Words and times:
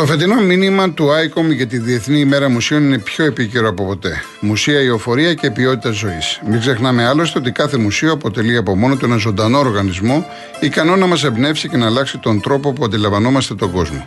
Το 0.00 0.06
φετινό 0.06 0.40
μήνυμα 0.40 0.90
του 0.90 1.06
ICOM 1.08 1.54
για 1.54 1.66
τη 1.66 1.78
Διεθνή 1.78 2.18
ημέρα 2.18 2.48
μουσείων 2.48 2.82
είναι 2.82 2.98
πιο 2.98 3.24
επίκαιρο 3.24 3.68
από 3.68 3.86
ποτέ. 3.86 4.22
Μουσεία, 4.40 4.80
ιοφορία 4.80 5.34
και 5.34 5.50
ποιότητα 5.50 5.90
ζωής. 5.90 6.40
Μην 6.46 6.60
ξεχνάμε 6.60 7.06
άλλωστε 7.06 7.38
ότι 7.38 7.50
κάθε 7.50 7.76
μουσείο 7.76 8.12
αποτελεί 8.12 8.56
από 8.56 8.76
μόνο 8.76 8.96
του 8.96 9.04
ένα 9.04 9.16
ζωντανό 9.16 9.58
οργανισμό, 9.58 10.26
ικανό 10.60 10.96
να 10.96 11.06
μας 11.06 11.24
εμπνεύσει 11.24 11.68
και 11.68 11.76
να 11.76 11.86
αλλάξει 11.86 12.18
τον 12.18 12.40
τρόπο 12.40 12.72
που 12.72 12.84
αντιλαμβανόμαστε 12.84 13.54
τον 13.54 13.70
κόσμο. 13.70 14.04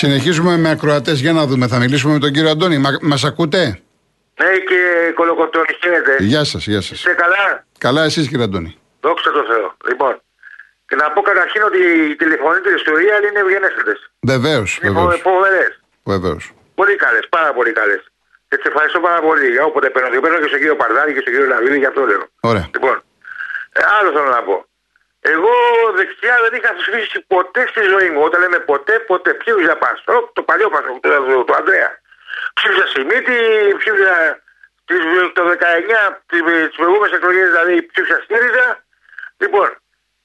Συνεχίζουμε 0.00 0.56
με 0.56 0.70
ακροατές 0.70 1.20
για 1.20 1.32
να 1.32 1.46
δούμε. 1.46 1.66
Θα 1.66 1.78
μιλήσουμε 1.78 2.12
με 2.12 2.18
τον 2.18 2.30
κύριο 2.32 2.50
Αντώνη. 2.50 2.78
Μα 3.10 3.16
ακούτε; 3.24 3.62
Ναι, 4.42 4.50
και 4.68 4.80
κολοκοτώνη, 5.14 5.72
χαίρετε. 5.82 6.16
Γεια 6.24 6.44
σας, 6.44 6.66
γεια 6.66 6.80
σας. 6.80 6.98
Είστε 6.98 7.12
καλά; 7.22 7.66
Καλά, 7.78 8.02
εσείς 8.04 8.28
κύριε 8.28 8.44
Αντώνη. 8.44 8.70
Δόξα 9.00 9.30
τω 9.30 9.42
Θεώ. 9.50 9.66
Λοιπόν, 9.88 10.12
και 10.88 10.96
να 10.96 11.06
πω 11.12 11.20
καταρχήν 11.30 11.62
ότι 11.62 11.78
οι 12.10 12.16
τηλεφωνήτρε 12.16 12.74
του 12.84 12.92
Real 12.98 13.22
είναι 13.28 13.40
ευγενέστατες. 13.44 13.98
Βεβαίως. 14.32 14.78
Είναι 14.82 15.00
φοβερές. 15.28 15.72
Βεβαίως. 16.12 16.42
Πολύ 16.74 16.96
καλές, 17.04 17.24
πάρα 17.36 17.50
πολύ 17.56 17.72
καλές. 17.80 18.02
Και 18.48 18.56
τι 18.56 18.68
ευχαριστώ 18.70 19.00
πάρα 19.08 19.20
πολύ 19.26 19.46
για 19.54 19.64
όποτε 19.64 19.90
παίρνω. 19.90 20.08
Και 20.12 20.20
παίρνω 20.24 20.38
και 20.42 20.48
στον 20.52 20.58
κύριο 20.62 20.76
Παρδάρη 20.82 21.10
και 21.14 21.20
στον 21.20 21.32
κύριο 21.32 21.48
Λαβίδη, 21.52 21.78
για 21.78 21.88
αυτό 21.88 22.00
λέω. 22.10 22.22
Ωραία. 22.50 22.66
Λοιπόν, 22.74 22.96
ε, 23.78 23.80
άλλο 23.98 24.08
θέλω 24.16 24.30
να 24.38 24.42
πω. 24.48 24.56
Εγώ 25.32 25.54
δεξιά 25.96 26.36
δεν 26.44 26.52
είχα 26.58 26.74
ψηφίσει 26.74 27.20
ποτέ 27.20 27.66
στη 27.66 27.82
ζωή 27.82 28.10
μου. 28.10 28.22
Όταν 28.22 28.40
λέμε 28.40 28.58
ποτέ, 28.58 28.98
ποτέ. 28.98 29.34
Ψήφιζα 29.34 29.76
Πασόκ, 29.76 30.32
το 30.32 30.42
παλιό 30.42 30.68
Πασόκ, 30.68 31.00
το, 31.00 31.08
το, 31.08 31.44
το 31.44 31.54
Ανδρέα. 31.54 31.90
Ψήφιζα 32.54 32.86
Σιμίτη, 32.86 33.38
ψήφιζα 33.78 34.14
το 35.36 35.42
19, 35.50 36.16
τις 36.26 36.76
προηγούμενες 36.76 37.16
εκλογές 37.16 37.48
δηλαδή 37.50 37.86
ψήφιζα 37.86 38.18
ΣΥΡΙΖΑ. 38.26 38.84
Λοιπόν, 39.36 39.68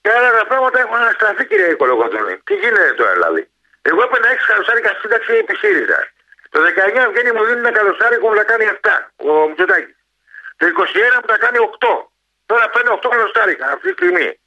και 0.01 0.11
άλλα 0.15 0.31
τα 0.37 0.45
πράγματα 0.45 0.79
έχουν 0.79 0.95
αναστραφεί 0.95 1.45
κύριε 1.45 1.73
Κολοκοτρόνη. 1.73 2.37
Τι 2.37 2.53
γίνεται 2.53 2.93
τώρα 2.93 3.13
δηλαδή. 3.13 3.49
Εγώ 3.81 4.01
έπαιρνα 4.03 4.27
6 4.27 4.37
καλοσάρικα 4.47 4.91
σύνταξη 5.01 5.33
επί 5.33 5.55
ΣΥΡΙΖΑ. 5.55 5.99
Το 6.49 6.59
19 6.59 7.09
βγαίνει 7.11 7.31
μου 7.31 7.43
δίνει 7.45 7.59
ένα 7.59 7.71
καλοσάρικο 7.71 8.27
που 8.27 8.35
θα 8.35 8.43
κάνει 8.43 8.65
7, 8.81 8.89
ο 9.15 9.47
Μητσοτάκης. 9.47 9.95
Το 10.57 10.65
21 10.67 11.19
που 11.21 11.27
θα 11.27 11.37
κάνει 11.37 11.57
8. 11.79 11.87
Τώρα 12.45 12.69
παίρνει 12.69 12.89
8 13.01 13.09
καλοσάρικα 13.09 13.65
αυτή 13.65 13.87
τη 13.87 13.93
στιγμή. 13.93 14.38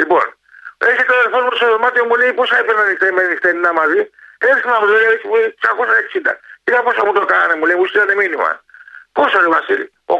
Λοιπόν, 0.00 0.24
έχει 0.92 1.02
το 1.08 1.14
αδερφό 1.18 1.38
μου 1.44 1.52
στο 1.58 1.66
δωμάτιο 1.72 2.04
μου 2.08 2.16
λέει 2.20 2.32
πόσα 2.38 2.56
έπαιρνα 2.60 2.82
με 3.16 3.22
νυχτερινά 3.30 3.70
μαζί. 3.80 4.00
Έτσι 4.48 4.62
να 4.72 4.78
μου 4.80 4.86
λέει 4.92 5.14
660. 6.24 6.32
Κοίτα 6.64 6.80
πόσα 6.86 7.02
μου 7.06 7.12
το 7.18 7.24
κάνανε, 7.30 7.54
μου 7.58 7.66
λέει, 7.68 7.76
μου 7.80 7.86
στείλανε 7.90 8.14
μήνυμα. 8.22 8.50
Πόσο 9.16 9.38
είναι 9.38 9.50
Βασίλη, 9.56 9.86
880 10.06 10.16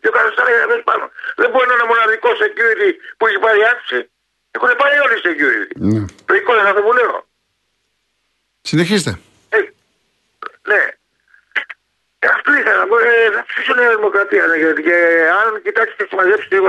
και 0.00 0.08
ο 0.10 0.12
καθένα 0.16 0.66
λέει 0.70 0.82
πάνω. 0.90 1.04
Δεν 1.40 1.48
μπορεί 1.50 1.66
να 1.70 1.74
είναι 1.76 1.88
μοναδικό 1.92 2.28
security 2.42 2.90
που 3.16 3.26
έχει 3.28 3.38
πάρει 3.44 3.60
άψη. 3.72 3.98
Έχουν 4.56 4.70
πάρει 4.82 4.96
όλοι 5.04 5.16
security. 5.26 5.72
Ναι. 5.90 6.00
Το 6.28 6.34
εικόνα 6.34 6.62
θα 6.68 6.72
το 6.74 6.92
λέω. 6.98 7.26
Συνεχίστε. 8.60 9.12
Ε, 9.48 9.58
ναι. 10.70 10.82
Αυτό 12.34 12.48
ήθελα 12.60 12.78
να 12.82 12.86
πω. 12.90 12.96
Ε, 12.98 13.30
θα 13.36 13.42
ψήσω 13.48 13.72
Νέα 13.74 13.90
Δημοκρατία. 13.96 14.44
Ναι, 14.46 14.56
γιατί 14.62 14.82
και 14.88 14.96
αν 15.40 15.46
κοιτάξετε 15.66 15.96
και 15.98 16.08
συμμαζέψετε 16.10 16.54
λίγο 16.56 16.68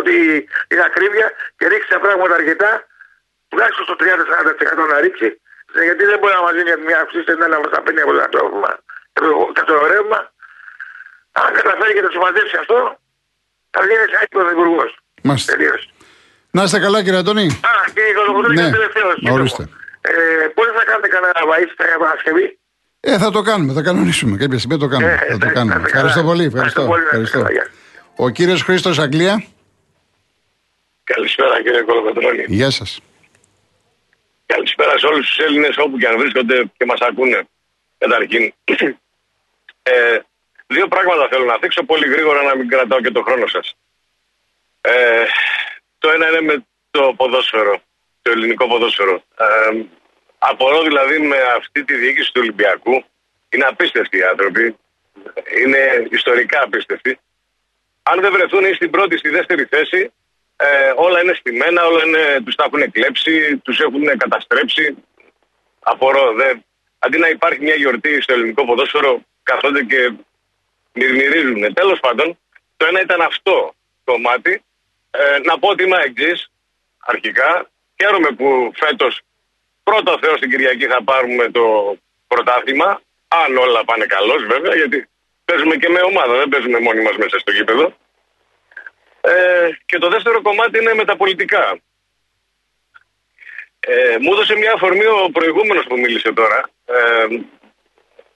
την 0.70 0.80
ακρίβεια 0.88 1.28
και 1.58 1.66
ρίξει 1.72 1.90
τα 1.96 2.00
πράγματα 2.04 2.34
αρκετά, 2.40 2.72
τουλάχιστον 3.50 3.84
στο 3.88 3.96
30-40% 4.00 4.92
να 4.92 4.98
ρίξει. 5.06 5.30
Ναι, 5.74 5.82
γιατί 5.88 6.04
δεν 6.12 6.18
μπορεί 6.20 6.34
να 6.40 6.44
μας 6.46 6.54
δίνει 6.58 6.72
μια 6.88 7.00
αυξήση 7.04 7.32
ένα 7.36 7.48
να 7.54 7.60
μας 7.62 7.70
τα 7.74 7.80
παίρνει 7.84 8.02
από 8.02 8.12
το 8.18 8.28
τρόφιμα 8.36 8.72
και 9.56 9.64
το 9.70 9.76
ρεύμα. 9.94 10.20
Αν 11.42 11.50
καταφέρει 11.54 11.94
και 11.94 12.04
το 12.08 12.12
συμμαζέψει 12.16 12.56
αυτό, 12.64 12.78
θα 13.74 13.80
γίνει 13.88 14.06
σαν 14.14 14.26
πρωθυπουργό. 14.30 14.86
Μάλιστα. 15.24 15.54
Να 16.52 16.64
είστε 16.64 16.80
καλά 16.80 17.04
κύριε 17.04 17.20
Αντώνη. 17.20 17.46
Α, 17.72 17.72
κύριε 17.94 18.14
Κολοκοτρόνη, 18.14 18.62
ναι. 18.62 18.72
τελευταίος. 18.72 19.16
Ορίστε. 19.32 19.64
Ε, 20.02 20.48
Πότε 20.56 20.72
θα 20.78 20.84
κάνετε 20.90 21.08
κανένα 21.08 21.42
βαΐσι 21.50 21.74
για 21.90 21.98
Παρασκευή; 21.98 22.60
Ε, 23.00 23.18
θα 23.18 23.32
το 23.32 23.42
κάνουμε, 23.42 23.74
θα 23.74 23.82
κανονίσουμε. 23.82 24.38
Κάποια 24.38 24.58
στιγμή 24.58 24.78
το 24.78 24.88
κάνουμε. 24.88 25.12
Ε, 25.12 25.32
θα 25.32 25.38
το 25.38 25.52
κάνουμε. 25.54 25.82
Ευχαριστώ 25.86 26.24
πολύ. 26.24 26.44
Ευχαριστώ. 26.44 26.96
ευχαριστώ. 27.04 27.46
Ο 28.16 28.30
κύριος 28.30 28.62
Χρήστος 28.62 29.00
Αγγλία. 29.00 29.44
Καλησπέρα 31.04 31.62
κύριε 31.62 31.82
Κολοκοτρόνη. 31.82 32.46
Γεια 32.48 32.70
σας. 32.70 33.00
Καλησπέρα 34.46 34.98
σε 34.98 35.06
όλους 35.06 35.28
τους 35.28 35.38
Έλληνες 35.38 35.78
όπου 35.78 35.98
και 35.98 36.08
αν 36.08 36.18
βρίσκονται 36.18 36.72
και 36.78 36.86
μας 36.86 37.00
ακούνε. 37.00 37.48
Καταρχήν. 37.98 38.54
Ε, 39.84 40.20
δύο 40.68 40.88
πράγματα 40.88 41.28
θέλω 41.28 41.46
να 41.46 41.58
δείξω 41.58 41.84
πολύ 41.84 42.08
γρήγορα 42.08 42.42
να 42.44 42.56
μην 42.56 42.68
κρατάω 42.68 43.02
και 43.02 43.12
το 43.12 43.22
χρόνο 43.22 43.48
σας. 43.48 43.76
Ε, 44.82 45.26
το 45.98 46.10
ένα 46.10 46.30
είναι 46.30 46.42
με 46.42 46.66
το 46.92 47.14
ποδόσφαιρο, 47.18 47.82
το 48.22 48.32
ελληνικό 48.32 48.68
ποδόσφαιρο. 48.68 49.24
Ε, 49.38 49.82
Απορώ 50.38 50.82
δηλαδή 50.82 51.20
με 51.20 51.38
αυτή 51.58 51.84
τη 51.84 51.94
διοίκηση 51.96 52.32
του 52.34 52.42
Ολυμπιακού. 52.44 53.04
Είναι 53.50 53.66
απίστευτοι 53.66 54.18
οι 54.18 54.24
άνθρωποι. 54.24 54.78
Είναι 55.62 56.08
ιστορικά 56.12 56.62
απίστευτοι. 56.64 57.20
Αν 58.04 58.22
δεν 58.22 58.32
βρεθούν 58.32 58.66
ή 58.66 58.74
στην 58.74 58.90
πρώτη 58.90 59.16
ή 59.16 59.18
στη 59.18 59.30
δεύτερη 59.30 59.66
θέση, 59.66 60.12
ε, 60.56 60.94
όλα 60.96 61.22
είναι 61.22 61.34
στημένα, 61.34 61.86
όλα 61.86 62.06
είναι, 62.06 62.42
τους 62.46 62.56
τα 62.56 62.64
έχουν 62.64 62.92
κλέψει, 62.92 63.58
τους 63.58 63.80
έχουν 63.80 64.18
καταστρέψει. 64.18 64.96
Απορώ. 65.80 66.34
Δεν. 66.34 66.66
Αντί 67.00 67.18
να 67.18 67.30
υπάρχει 67.30 67.62
μια 67.62 67.76
γιορτή 67.76 68.22
στο 68.22 68.34
ελληνικό 68.34 68.66
ποδόσφαιρο, 68.66 69.22
καθόνται 69.44 69.84
και 69.84 70.14
μυρμυρίζουν. 70.94 71.74
Τέλος 71.74 72.00
πάντων, 72.00 72.38
το 72.78 72.86
ένα 72.86 73.02
ήταν 73.02 73.22
αυτό 73.22 73.76
το 74.04 74.12
κομμάτι. 74.12 74.62
Ε, 75.12 75.40
να 75.44 75.60
πω 75.60 75.70
ότι 75.70 75.84
είμαι 75.84 75.98
εξή 76.04 76.50
αρχικά. 77.00 77.70
Χαίρομαι 78.02 78.32
που 78.32 78.72
φέτος 78.76 79.22
Πρώτο 79.90 80.18
Θεό 80.22 80.38
στην 80.38 80.50
Κυριακή 80.50 80.86
θα 80.86 81.04
πάρουμε 81.04 81.50
το 81.52 81.66
πρωτάθλημα. 82.28 83.02
Αν 83.28 83.58
όλα 83.58 83.84
πάνε 83.86 84.06
καλώς, 84.06 84.46
βέβαια, 84.46 84.76
γιατί 84.76 85.10
παίζουμε 85.46 85.76
και 85.76 85.90
με 85.90 86.02
ομάδα, 86.02 86.34
δεν 86.38 86.50
παίζουμε 86.50 86.80
μόνοι 86.80 87.02
μας 87.02 87.16
μέσα 87.18 87.40
στο 87.40 87.52
γήπεδο. 87.52 87.86
Ε, 89.22 89.70
και 89.86 89.98
το 89.98 90.10
δεύτερο 90.10 90.42
κομμάτι 90.42 90.80
είναι 90.80 90.94
με 90.94 91.06
τα 91.06 91.16
πολιτικά. 91.16 91.80
Ε, 93.80 94.18
μου 94.22 94.32
έδωσε 94.34 94.56
μια 94.56 94.74
αφορμή 94.74 95.06
ο 95.06 95.30
προηγούμενος 95.34 95.86
που 95.86 95.98
μίλησε 96.00 96.32
τώρα. 96.34 96.70
Ε, 96.86 97.28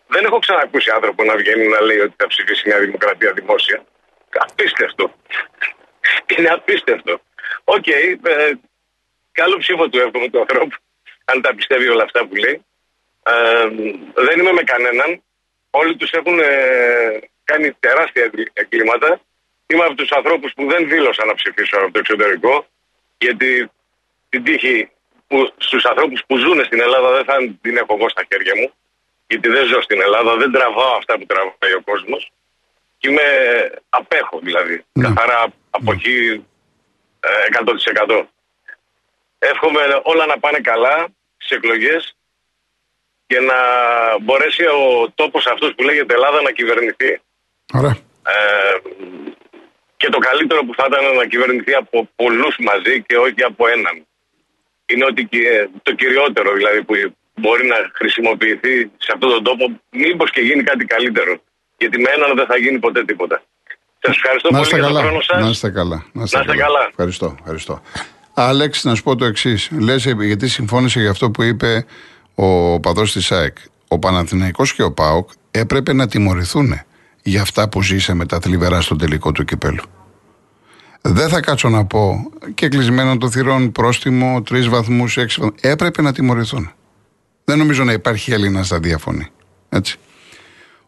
δεν 0.07 0.25
έχω 0.25 0.39
ξανακούσει 0.39 0.89
άνθρωπο 0.91 1.23
να 1.23 1.35
βγαίνει 1.35 1.67
να 1.67 1.81
λέει 1.81 1.99
ότι 1.99 2.13
θα 2.17 2.27
ψηφίσει 2.27 2.67
Νέα 2.67 2.79
Δημοκρατία 2.79 3.31
δημόσια. 3.33 3.83
Απίστευτο. 4.29 5.13
Είναι 6.37 6.49
απίστευτο. 6.49 7.21
Ok, 7.63 7.83
okay, 7.85 8.29
ε, 8.29 8.51
καλό 9.31 9.57
ψήφο 9.57 9.89
του 9.89 9.99
εύχομαι 9.99 10.29
του 10.29 10.39
ανθρώπου 10.39 10.75
αν 11.33 11.41
τα 11.41 11.55
πιστεύει 11.55 11.87
όλα 11.87 12.03
αυτά 12.03 12.25
που 12.27 12.35
λέει. 12.35 12.65
Ε, 13.23 13.67
δεν 14.13 14.39
είμαι 14.39 14.51
με 14.51 14.63
κανέναν. 14.63 15.23
Όλοι 15.69 15.95
τους 15.95 16.11
έχουν 16.11 16.39
ε, 16.39 17.19
κάνει 17.43 17.71
τεράστια 17.79 18.31
εγκλήματα. 18.53 19.21
Είμαι 19.67 19.83
από 19.83 19.95
τους 19.95 20.11
ανθρώπους 20.11 20.51
που 20.55 20.67
δεν 20.67 20.89
δήλωσαν 20.89 21.27
να 21.27 21.35
ψηφίσουν 21.35 21.79
από 21.79 21.91
το 21.91 21.99
εξωτερικό. 21.99 22.65
Γιατί 23.17 23.71
την 24.29 24.43
τύχη 24.43 24.89
που, 25.27 25.53
στους 25.57 25.85
ανθρώπους 25.85 26.23
που 26.27 26.37
ζουν 26.37 26.65
στην 26.65 26.79
Ελλάδα 26.81 27.11
δεν 27.11 27.23
θα 27.23 27.35
την 27.61 27.77
έχω 27.77 27.95
εγώ 27.97 28.09
στα 28.09 28.23
χέρια 28.31 28.53
μου. 28.55 28.73
Γιατί 29.27 29.49
δεν 29.49 29.65
ζω 29.65 29.81
στην 29.81 30.01
Ελλάδα, 30.01 30.35
δεν 30.35 30.51
τραβάω 30.51 30.95
αυτά 30.95 31.17
που 31.17 31.25
τραβάει 31.25 31.73
ο 31.77 31.81
κόσμος. 31.85 32.31
Και 32.97 33.09
είμαι 33.09 33.27
απέχω 33.89 34.39
δηλαδή. 34.43 34.85
Ναι. 34.93 35.03
Καθαρά 35.03 35.47
από 35.69 35.91
εκεί 35.91 36.45
100%. 38.07 38.23
Εύχομαι 39.39 40.01
όλα 40.03 40.25
να 40.25 40.39
πάνε 40.39 40.59
καλά 40.59 41.07
στι 41.43 41.55
εκλογές 41.55 42.15
και 43.27 43.39
να 43.39 43.55
μπορέσει 44.21 44.63
ο 44.65 45.11
τόπος 45.15 45.45
αυτός 45.53 45.69
που 45.75 45.83
λέγεται 45.83 46.13
Ελλάδα 46.13 46.41
να 46.41 46.51
κυβερνηθεί. 46.51 47.11
Ωραία. 47.73 47.95
Ε, 48.33 48.75
και 49.97 50.09
το 50.09 50.17
καλύτερο 50.17 50.61
που 50.65 50.73
θα 50.77 50.85
ήταν 50.89 51.15
να 51.15 51.25
κυβερνηθεί 51.25 51.73
από 51.73 52.09
πολλούς 52.15 52.55
μαζί 52.59 53.03
και 53.07 53.17
όχι 53.17 53.43
από 53.43 53.67
έναν. 53.67 53.95
Είναι 54.85 55.05
ότι 55.05 55.25
και- 55.25 55.67
το 55.81 55.91
κυριότερο 55.93 56.53
δηλαδή 56.53 56.83
που 56.83 56.93
μπορεί 57.35 57.65
να 57.67 57.75
χρησιμοποιηθεί 57.93 58.73
σε 58.97 59.11
αυτόν 59.13 59.29
τον 59.29 59.43
τόπο 59.43 59.79
μήπως 59.89 60.31
και 60.31 60.41
γίνει 60.41 60.63
κάτι 60.63 60.85
καλύτερο. 60.85 61.33
Γιατί 61.77 61.99
με 62.01 62.09
έναν 62.09 62.35
δεν 62.35 62.45
θα 62.45 62.57
γίνει 62.57 62.79
ποτέ 62.79 63.03
τίποτα. 63.05 63.43
Σας 63.99 64.15
ευχαριστώ 64.15 64.49
Να 64.49 64.57
πολύ 64.57 64.67
είστε 64.69 64.77
για 64.79 64.85
τον 64.87 64.95
καλά. 64.95 65.05
χρόνο 65.07 65.21
σας. 65.21 65.41
Να 65.43 65.49
είστε 65.49 65.69
καλά. 65.69 66.05
Να 66.13 66.23
είστε 66.23 66.37
Να 66.37 66.43
είστε 66.43 66.55
καλά. 66.57 66.87
Ευχαριστώ. 66.89 67.35
ευχαριστώ. 67.39 67.81
Άλεξ, 68.47 68.83
να 68.83 68.95
σου 68.95 69.03
πω 69.03 69.15
το 69.15 69.25
εξής. 69.25 69.69
Λες, 69.79 70.05
γιατί 70.05 70.47
συμφώνησε 70.47 70.99
για 70.99 71.09
αυτό 71.09 71.31
που 71.31 71.43
είπε 71.43 71.85
ο 72.35 72.79
παδός 72.79 73.11
της 73.11 73.31
ΑΕΚ. 73.31 73.57
Ο 73.87 73.99
Παναθηναϊκός 73.99 74.73
και 74.73 74.83
ο 74.83 74.91
ΠΑΟΚ 74.91 75.29
έπρεπε 75.51 75.93
να 75.93 76.07
τιμωρηθούν 76.07 76.81
για 77.23 77.41
αυτά 77.41 77.69
που 77.69 77.81
ζήσε 77.81 78.13
με 78.13 78.25
τα 78.25 78.39
θλιβερά 78.39 78.81
στο 78.81 78.95
τελικό 78.95 79.31
του 79.31 79.43
κυπέλου. 79.43 79.83
Δεν 81.01 81.29
θα 81.29 81.39
κάτσω 81.39 81.69
να 81.69 81.85
πω 81.85 82.31
και 82.53 82.67
κλεισμένο 82.67 83.17
των 83.17 83.31
θυρών 83.31 83.71
πρόστιμο, 83.71 84.41
τρεις 84.41 84.67
βαθμούς, 84.67 85.17
έξι 85.17 85.41
βαθμού. 85.41 85.55
Έπρεπε 85.61 86.01
να 86.01 86.13
τιμωρηθούν. 86.13 86.71
Δεν 87.43 87.57
νομίζω 87.57 87.83
να 87.83 87.91
υπάρχει 87.91 88.31
Έλληνας 88.31 88.69
να 88.69 88.79
διαφωνεί. 88.79 89.27
Έτσι. 89.69 89.97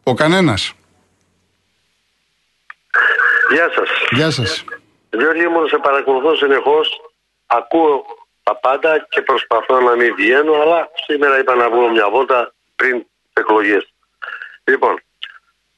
Ο 0.02 0.14
κανένας. 0.14 0.72
Γεια 3.50 3.70
σας. 3.74 3.88
Γεια 4.10 4.30
σας. 4.30 4.64
Γιώργη 5.10 5.46
μου, 5.46 5.66
σε 5.68 5.78
παρακολουθώ 5.82 6.34
συνεχώς. 6.34 7.00
Ακούω 7.46 8.04
τα 8.42 8.56
πάντα 8.56 9.06
και 9.08 9.22
προσπαθώ 9.22 9.80
να 9.80 9.94
μην 9.96 10.14
βγαίνω, 10.14 10.52
αλλά 10.52 10.90
σήμερα 11.06 11.38
είπα 11.38 11.54
να 11.54 11.70
βγω 11.70 11.90
μια 11.90 12.10
βόλτα 12.10 12.54
πριν 12.76 12.98
τις 12.98 13.32
εκλογές. 13.32 13.92
Λοιπόν, 14.64 15.02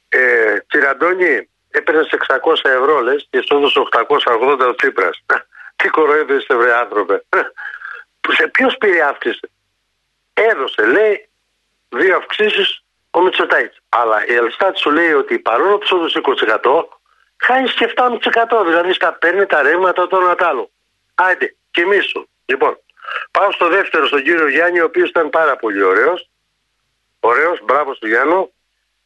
ε, 0.08 0.58
Τσιραντώνη, 0.68 1.48
έπαιρνε 1.70 2.02
600 2.10 2.70
ευρώ 2.70 3.00
λες 3.00 3.26
και 3.30 3.44
σου 3.46 3.56
έδωσε 3.56 3.78
880 3.78 4.66
ο 4.68 4.74
Τσίπρας. 4.74 5.24
Τι 5.76 5.88
κοροϊδεύεις 5.88 6.46
βρε 6.50 6.74
άνθρωπε. 6.74 7.24
Που 8.20 8.32
σε 8.32 8.48
ποιος 8.48 8.76
πήρε 8.76 9.02
αύξηση; 9.02 9.50
Έδωσε, 10.32 10.86
λέει, 10.86 11.28
δύο 11.88 12.16
αυξήσεις 12.16 12.84
ο 13.10 13.22
Μητσοτάκης. 13.22 13.78
Αλλά 13.88 14.26
η 14.26 14.34
Ελστάτ 14.34 14.76
σου 14.76 14.90
λέει 14.90 15.12
ότι 15.12 15.38
παρόλο 15.38 15.78
που 15.78 15.86
σου 15.86 15.96
έδωσε 15.96 16.20
20% 16.62 16.84
χάνεις 17.36 17.74
και 17.74 17.92
7,5%. 17.96 18.64
Δηλαδή 18.64 18.92
στα 18.92 19.12
παίρνει 19.12 19.46
τα 19.46 19.62
ρεύματα 19.62 20.06
το 20.06 20.16
ένα 20.16 20.34
τ' 20.34 20.42
άλλο. 20.42 20.70
Άντε, 21.16 21.56
κοιμήσου. 21.70 22.28
Λοιπόν, 22.44 22.78
πάω 23.30 23.52
στο 23.52 23.68
δεύτερο, 23.68 24.06
στον 24.06 24.22
κύριο 24.22 24.48
Γιάννη, 24.48 24.80
ο 24.80 24.84
οποίος 24.84 25.08
ήταν 25.08 25.30
πάρα 25.30 25.56
πολύ 25.56 25.82
ωραίος. 25.82 26.30
Ωραίος, 27.20 27.60
μπράβο 27.64 27.94
στο 27.94 28.06
Γιάννο. 28.06 28.50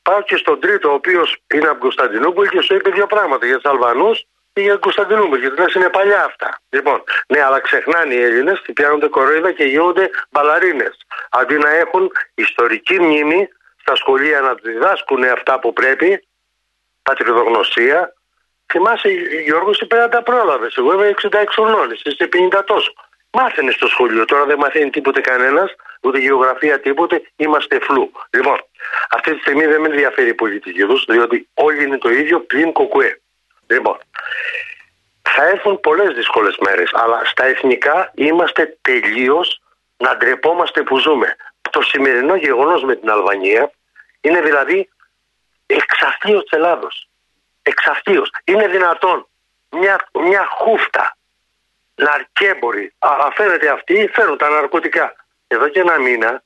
Πάω 0.03 0.23
και 0.23 0.37
στον 0.37 0.61
τρίτο, 0.61 0.91
ο 0.91 0.93
οποίος 0.93 1.37
είναι 1.55 1.69
από 1.69 1.79
Κωνσταντινούπολη 1.79 2.49
και 2.49 2.61
σου 2.61 2.75
είπε 2.75 2.91
δύο 2.91 3.07
πράγματα 3.07 3.47
για 3.47 3.59
τους 3.59 3.71
Αλβανούς 3.71 4.27
και 4.53 4.61
για 4.61 4.73
την 4.73 4.81
Κωνσταντινούπολη. 4.81 5.41
Γιατί 5.41 5.61
λες 5.61 5.75
είναι 5.75 5.89
παλιά 5.89 6.25
αυτά. 6.25 6.61
Λοιπόν, 6.69 7.03
ναι, 7.27 7.43
αλλά 7.43 7.61
ξεχνάνε 7.61 8.15
οι 8.15 8.23
Έλληνες 8.23 8.61
και 8.61 8.73
πιάνονται 8.73 9.09
κοροϊδά 9.09 9.53
και 9.53 9.65
γίνονται 9.65 10.11
μπαλαρίνες. 10.31 10.97
Αντί 11.31 11.59
να 11.59 11.71
έχουν 11.71 12.13
ιστορική 12.35 13.01
μνήμη 13.01 13.49
στα 13.81 13.95
σχολεία 13.95 14.41
να 14.41 14.55
διδάσκουν 14.55 15.25
αυτά 15.25 15.59
που 15.59 15.73
πρέπει, 15.73 16.29
πατριδογνωσία. 17.03 18.15
Θυμάσαι, 18.70 19.08
Γιώργος, 19.44 19.76
εσύ 19.76 19.87
πρέπει 19.87 20.02
να 20.02 20.08
τα 20.08 20.22
πρόλαβες. 20.22 20.76
Εγώ 20.76 20.93
είμαι 20.93 21.08
66 21.08 21.52
χρονών, 21.52 21.90
εσύ 21.90 22.02
είσαι 22.05 22.28
50 22.32 22.64
τόσο. 22.64 22.93
Μάθαινες 23.32 23.75
στο 23.75 23.87
σχολείο, 23.87 24.25
τώρα 24.25 24.44
δεν 24.44 24.58
μαθαίνει 24.58 24.90
τίποτε 24.90 25.20
κανένας, 25.20 25.75
ούτε 26.00 26.19
γεωγραφία 26.19 26.81
τίποτε, 26.81 27.22
είμαστε 27.37 27.78
φλού. 27.81 28.12
Λοιπόν, 28.31 28.61
αυτή 29.11 29.34
τη 29.34 29.40
στιγμή 29.40 29.67
δεν 29.67 29.81
με 29.81 29.88
ενδιαφέρει 29.88 30.28
η 30.28 30.34
πολιτική 30.34 30.84
τους, 30.84 31.05
διότι 31.05 31.49
όλοι 31.55 31.84
είναι 31.84 31.99
το 31.99 32.11
ίδιο 32.11 32.40
πλην 32.40 32.72
κοκουέ. 32.72 33.20
Λοιπόν, 33.67 33.99
θα 35.22 35.49
έρθουν 35.49 35.81
πολλές 35.81 36.14
δύσκολες 36.14 36.56
μέρες, 36.58 36.90
αλλά 36.93 37.25
στα 37.25 37.44
εθνικά 37.44 38.12
είμαστε 38.14 38.78
τελείως 38.81 39.61
να 39.96 40.17
ντρεπόμαστε 40.17 40.82
που 40.82 40.99
ζούμε. 40.99 41.37
Το 41.70 41.82
σημερινό 41.82 42.34
γεγονός 42.37 42.82
με 42.82 42.96
την 42.96 43.11
Αλβανία 43.11 43.70
είναι 44.20 44.40
δηλαδή 44.40 44.88
εξαφείο 45.67 46.43
της 46.43 46.50
Ελλάδος. 46.50 47.10
Εξαφείο. 47.62 48.23
Είναι 48.45 48.69
δυνατόν 48.69 49.29
μια, 49.71 50.09
μια 50.12 50.47
χούφτα 50.51 51.17
ναρκέμποροι, 51.95 52.93
αλλά 52.99 53.33
φαίνεται 53.35 53.69
αυτοί 53.69 54.11
φέρουν 54.12 54.39
τα 54.39 54.49
ναρκωτικά. 54.49 55.15
Εδώ 55.47 55.69
και 55.69 55.81
ένα 55.81 55.99
μήνα, 55.99 56.43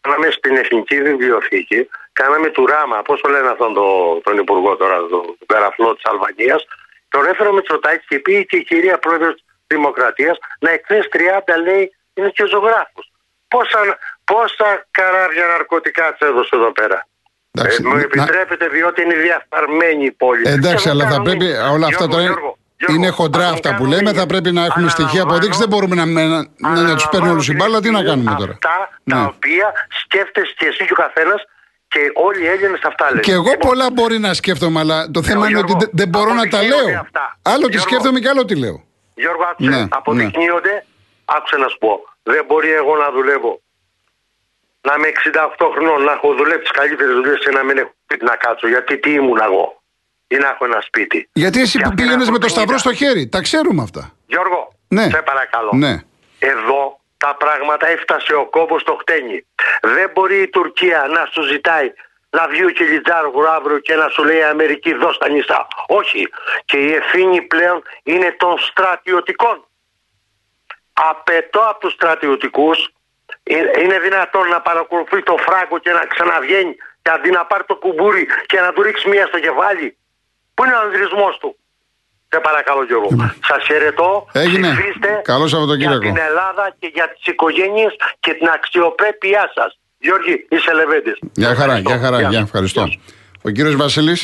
κάναμε 0.00 0.30
στην 0.30 0.56
Εθνική 0.56 1.02
Βιβλιοθήκη, 1.02 1.88
κάναμε 2.12 2.48
του 2.50 2.66
Ράμα, 2.66 3.02
πώς 3.02 3.20
το 3.20 3.28
λένε 3.28 3.48
αυτόν 3.48 3.74
τον, 3.74 4.22
τον 4.22 4.38
υπουργό 4.38 4.76
τώρα, 4.76 4.96
τον, 4.96 5.08
τον 5.10 5.46
καραφλό 5.46 5.94
της 5.94 6.04
Αλβανίας, 6.04 6.66
τον 7.08 7.26
έφερε 7.26 7.52
με 7.52 7.62
Τσοτάκη 7.62 8.06
και 8.06 8.18
πήγε 8.18 8.42
και 8.42 8.56
η 8.56 8.64
κυρία 8.64 8.98
πρόεδρος 8.98 9.34
της 9.34 9.44
Δημοκρατίας 9.66 10.38
να 10.60 10.70
εκθέσει 10.70 11.08
30, 11.12 11.56
λέει, 11.64 11.96
είναι 12.14 12.30
και 12.30 12.42
ο 12.42 12.46
ζωγράφος. 12.46 13.12
Πόσα, 13.48 13.98
πόσα 14.24 14.86
καράβια 14.90 15.46
ναρκωτικά 15.46 16.12
της 16.12 16.28
έδωσε 16.28 16.56
εδώ 16.56 16.72
πέρα; 16.72 17.06
Εντάξει, 17.52 17.78
Ε, 17.84 17.88
μου 17.88 17.94
να- 17.94 18.00
επιτρέπετε 18.00 18.66
διότι 18.68 19.02
είναι 19.02 19.14
διαφθαρμένη 19.14 20.04
η 20.04 20.10
πόλη. 20.12 20.42
Εντάξει, 20.46 20.84
Και 20.84 20.90
αλλά 20.90 21.04
δεν 21.04 21.12
θα 21.12 21.18
κάνουν- 21.22 21.38
πρέπει 21.38 21.52
όλα 21.76 21.86
αυτά 21.86 22.04
Γιώργο, 22.04 22.06
τώρα 22.12 22.22
είναι- 22.22 22.32
Γιώργο, 22.32 22.56
Γιώργο, 22.78 22.94
είναι 22.96 23.08
χοντρά 23.08 23.42
θα 23.46 23.52
αυτά 23.56 23.68
που 23.68 23.74
κάνουν 23.82 23.88
λέμε. 23.92 24.08
ίδιο. 24.10 24.20
Θα 24.20 24.26
πρέπει 24.26 24.50
να 24.52 24.64
έχουμε 24.64 24.88
στοιχεία 24.88 25.22
αποδείξεις. 25.22 25.58
Δεν 25.64 25.68
μπορούμε 25.68 25.94
να, 26.00 26.04
να, 26.06 26.22
να, 26.56 26.82
να 26.90 26.94
τους 26.94 27.08
παίρνει 27.08 27.28
όλους 27.28 27.48
η 27.48 27.54
μπάλα. 27.54 27.80
Τι 27.80 27.90
να 27.90 28.02
κάνουμε 28.08 28.34
τώρα; 28.38 28.52
Αυτά 28.52 28.74
τα 29.10 29.16
Ναι. 29.18 29.24
οποία 29.34 29.66
σκέφτεσαι 30.02 30.52
και 30.58 30.66
εσύ 30.66 30.82
και 30.86 30.92
ο 30.96 31.00
καθένας 31.04 31.40
και 31.88 32.00
όλοι 32.14 32.42
οι 32.44 32.46
Έλληνες 32.54 32.80
αυτά 32.90 33.04
λένε. 33.10 33.20
Και 33.20 33.32
εγώ 33.32 33.50
Λοιπόν, 33.50 33.68
πολλά 33.68 33.86
μπορεί 33.92 34.18
να 34.18 34.34
σκέφτομαι, 34.34 34.78
αλλά 34.80 35.10
το 35.10 35.22
θέμα 35.22 35.48
είναι 35.48 35.58
ότι 35.58 35.66
Γιώργο, 35.66 35.78
δεν- 35.84 35.90
δεν 36.00 36.08
μπορώ 36.08 36.32
να 36.40 36.44
τα 36.48 36.58
αποδεικνύονται 36.58 36.90
λέω. 36.90 37.00
αυτά. 37.00 37.24
Άλλο 37.42 37.64
τι 37.66 37.70
Γιώργο. 37.76 37.88
σκέφτομαι 37.88 38.18
και 38.22 38.28
άλλο 38.28 38.44
τι 38.44 38.54
λέω. 38.64 38.76
Γιώργο, 39.14 39.42
άκουσε. 39.50 39.70
Ναι, 39.70 39.82
αποδεικνύονται. 39.90 40.74
Άκουσε 41.36 41.56
να 41.56 41.68
σου 41.68 41.78
πω. 41.78 41.92
Δεν 42.22 42.44
μπορεί 42.48 42.70
εγώ 42.72 42.96
να 42.96 43.10
δουλεύω. 43.16 43.52
Να 44.80 44.94
είμαι 44.96 45.08
68 45.58 45.70
χρονών, 45.74 46.02
να 46.02 46.12
έχω 46.12 46.34
δουλέψει 46.34 46.70
καλύτερες 46.72 47.14
δουλειές 47.14 47.38
και 47.38 47.50
να 47.50 47.62
μην 47.64 47.78
έχω 47.78 47.90
σπίτι 48.04 48.24
να 48.24 48.36
κάτσω. 48.36 48.68
Γιατί 48.68 48.98
τι 48.98 49.10
ήμουν 49.12 49.38
εγώ. 49.42 49.82
Ή 50.26 50.36
να 50.36 50.48
έχω 50.48 50.64
ένα 50.64 50.80
σπίτι. 50.80 51.28
Γιατί 51.32 51.60
εσύ 51.60 51.76
Και 51.78 51.82
που 51.82 51.88
αυτοί 51.88 52.00
να 52.00 52.06
πήγαινες 52.06 52.28
έχουν 52.28 52.32
με 52.40 52.44
το 52.46 52.48
σταυρό 52.48 52.74
50. 52.76 52.78
στο 52.78 52.92
χέρι, 52.92 53.28
τα 53.28 53.40
ξέρουμε 53.40 53.82
αυτά. 53.82 54.14
Γιώργο, 54.26 54.72
Ναι. 54.88 55.02
σε 55.10 55.22
παρακαλώ. 55.22 55.70
Ναι. 55.74 55.94
Εδώ 56.38 57.00
τα 57.16 57.34
πράγματα 57.38 57.88
έφτασε 57.88 58.34
ο 58.34 58.46
κόμπος 58.46 58.80
στο 58.80 58.94
χτένι. 59.00 59.46
Δεν 59.82 60.10
μπορεί 60.14 60.40
η 60.40 60.48
Τουρκία 60.48 61.06
να 61.10 61.28
σου 61.32 61.42
ζητάει 61.42 61.92
να 62.30 62.48
βγει 62.48 62.64
ο 62.64 62.68
Κιλιτζάργου 62.70 63.48
αύριο 63.48 63.78
και 63.78 63.94
να 63.94 64.08
σου 64.08 64.24
λέει 64.24 64.42
Αμερική 64.42 64.94
δώσ' 64.94 65.18
τα 65.18 65.28
νησά. 65.28 65.66
Όχι. 65.86 66.28
Και 66.64 66.76
η 66.76 66.92
ευθύνη 66.92 67.42
πλέον 67.42 67.82
είναι 68.02 68.34
των 68.38 68.58
στρατιωτικών. 68.58 69.66
Απαιτώ 70.92 71.60
από 71.60 71.78
τους 71.80 71.92
στρατιωτικούς 71.92 72.78
ε- 72.78 72.90
είναι 73.82 73.98
δυνατόν 74.06 74.48
να 74.48 74.60
παρακολουθεί 74.60 75.22
το 75.22 75.34
φράγκο 75.46 75.78
και 75.78 75.90
να 75.98 76.02
ξαναβγαίνει 76.12 76.74
και 77.02 77.10
αντί 77.16 77.30
να 77.30 77.42
πάρει 77.50 77.64
το 77.66 77.74
κουμπούρι 77.76 78.26
και 78.46 78.60
να 78.60 78.72
του 78.72 78.82
ρίξει 78.82 79.08
μία 79.08 79.26
στο 79.26 79.38
κεφάλι. 79.46 79.96
Πού 80.54 80.64
είναι 80.64 80.74
ο 80.74 80.80
ανδρισμός 80.86 81.38
του; 81.40 81.50
Σε 82.32 82.38
παρακαλώ 82.40 82.82
Γιώργο. 82.84 83.08
Σας 83.48 83.64
χαιρετώ. 83.68 84.26
Έγινε. 84.32 84.68
Ψηφίστε 84.72 85.20
Καλό 85.24 85.46
Σαββατοκύριακο. 85.46 86.02
Για 86.02 86.12
την 86.12 86.22
Ελλάδα 86.28 86.64
και 86.78 86.90
για 86.94 87.06
τις 87.12 87.26
οικογένειες 87.32 87.92
και 88.20 88.32
την 88.34 88.48
αξιοπρέπειά 88.48 89.52
σας. 89.54 89.78
Γιώργη, 89.98 90.46
είσαι 90.50 90.72
λεβέντης. 90.72 91.18
Γεια 91.32 91.54
χαρά, 91.54 91.62
Ευχαριστώ. 91.76 91.90
γεια 91.90 91.98
χαρά, 92.04 92.18
Γεια. 92.20 92.28
γεια, 92.28 92.40
ευχαριστώ. 92.40 92.84
Γεια. 92.84 92.98
Ο 93.42 93.50
κύριος 93.50 93.76
Βασίλη, 93.76 94.16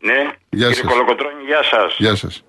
Ναι, 0.00 0.14
Γεια 0.48 0.68
κύριε 0.68 0.72
σας. 0.74 0.92
Κολοκοτρώνη, 0.92 1.42
γεια 1.46 1.62
σας. 1.62 1.94
γεια 1.98 2.14
σας. 2.14 2.44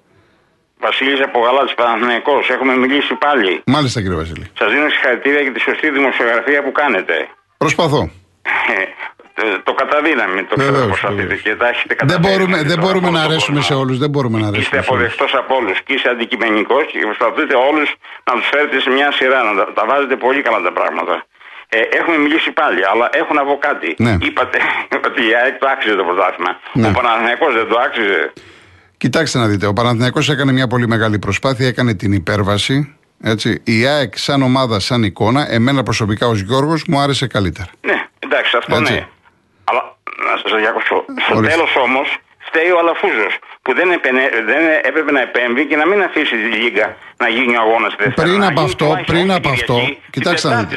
Βασίλη 0.86 1.24
από 1.24 1.38
Γαλάτη 1.46 1.74
Παναθυναϊκό. 1.82 2.36
Έχουμε 2.56 2.74
μιλήσει 2.84 3.14
πάλι. 3.26 3.62
Μάλιστα 3.66 4.02
κύριε 4.02 4.18
Βασίλη. 4.18 4.46
Σας 4.60 4.72
δίνω 4.74 4.90
συγχαρητήρια 4.90 5.42
για 5.46 5.52
τη 5.52 5.60
σωστή 5.60 5.90
δημοσιογραφία 5.90 6.64
που 6.64 6.72
κάνετε. 6.72 7.16
Προσπαθώ. 7.58 8.02
Ε, 8.76 8.84
το- 9.38 9.62
το 9.68 9.74
καταδύναμη 9.82 10.44
το 10.44 10.56
ξέρω 10.56 10.72
Βεβαίως, 10.74 10.90
πώ 10.90 10.96
θα 10.96 11.08
πείτε 11.10 11.22
βεβαίως. 11.22 11.42
και 11.42 11.56
τα 11.62 11.68
έχετε 11.74 11.94
Δεν 11.96 11.98
καταφέρει. 11.98 12.24
μπορούμε, 12.28 12.58
δεν 12.58 12.68
Τώρα 12.70 12.82
μπορούμε 12.86 13.08
από 13.08 13.16
να 13.18 13.22
τον 13.24 13.30
αρέσουμε 13.32 13.60
κόσμο. 13.60 13.76
σε 13.76 13.82
όλους. 13.82 13.96
Δεν 14.04 14.10
μπορούμε 14.14 14.38
να 14.44 14.46
Είστε 14.46 14.58
αρέσουμε 14.58 14.82
σε 14.82 14.90
όλους. 14.92 14.92
αποδεκτός 14.94 15.32
από 15.42 15.52
όλου 15.60 15.74
και 15.86 15.92
είστε 15.96 16.10
αντικειμενικός 16.16 16.84
και 16.92 16.98
προσπαθείτε 17.12 17.56
όλους 17.70 17.88
να 18.28 18.32
τους 18.38 18.48
φέρετε 18.52 18.76
σε 18.86 18.90
μια 18.98 19.10
σειρά. 19.18 19.40
Να 19.48 19.54
τα, 19.60 19.64
τα 19.78 19.84
βάζετε 19.90 20.16
πολύ 20.26 20.42
καλά 20.48 20.60
τα 20.68 20.74
πράγματα. 20.80 21.16
Ε, 21.78 21.80
έχουμε 22.00 22.18
μιλήσει 22.26 22.50
πάλι, 22.62 22.82
αλλά 22.92 23.06
έχω 23.22 23.32
να 23.40 23.44
πω 23.48 23.54
κάτι. 23.68 23.90
Ναι. 24.06 24.14
Είπατε 24.28 24.58
ότι 25.10 25.22
η 25.30 25.32
ΑΕΚ 25.40 25.54
το 25.62 25.68
άξιζε 25.74 25.96
το 26.02 26.04
πρωτάθλημα. 26.10 26.52
Ναι. 26.82 26.88
Ο 26.88 26.92
Παναθηναϊκός 26.98 27.52
δεν 27.60 27.68
το 27.72 27.78
άξιζε. 27.86 28.22
Κοιτάξτε 29.00 29.38
να 29.40 29.46
δείτε, 29.48 29.66
ο 29.66 29.74
Παναθηναϊκός 29.74 30.30
έκανε 30.30 30.52
μια 30.52 30.68
πολύ 30.68 30.88
μεγάλη 30.88 31.20
προσπάθεια, 31.20 31.68
έκανε 31.68 31.94
την 31.94 32.12
υπέρβαση. 32.14 32.96
Έτσι. 33.24 33.62
Η 33.64 33.86
ΑΕΚ 33.86 34.18
σαν 34.18 34.42
ομάδα, 34.42 34.80
σαν 34.80 35.04
εικόνα, 35.04 35.52
εμένα 35.52 35.84
προσωπικά 35.84 36.28
ως 36.28 36.40
Γιώργος 36.40 36.84
μου 36.88 37.00
άρεσε 37.00 37.28
καλύτερα. 37.28 37.68
Ναι, 37.82 38.08
εντάξει, 38.20 38.58
αυτό 38.58 38.76
Έτσι. 38.76 38.94
ναι. 38.94 39.08
Αλλά 39.64 39.82
να 40.32 40.38
σας 40.50 40.60
διακόψω. 40.62 41.06
Στο 41.26 41.36
Ορίστε. 41.38 41.56
τέλος 41.56 41.76
όμως 41.76 42.18
φταίει 42.48 42.70
ο 42.72 42.78
Αλαφούζος 42.82 43.34
που 43.62 43.74
δεν, 43.76 43.92
επενε, 43.92 44.22
δεν 44.46 44.62
έπρεπε 44.90 45.12
να 45.12 45.22
επέμβει 45.22 45.66
και 45.68 45.76
να 45.76 45.86
μην 45.88 46.02
αφήσει 46.02 46.36
τη 46.36 46.58
Λίγκα 46.62 46.96
να 47.18 47.28
γίνει 47.30 47.56
ο 47.58 47.62
αγώνας 47.62 47.94
Πριν 48.16 48.44
από 48.44 48.62
αυτό, 48.62 49.02
πριν 49.06 49.32
από 49.32 49.50
αυτό, 49.50 49.76
κοιτάξτε, 50.10 50.68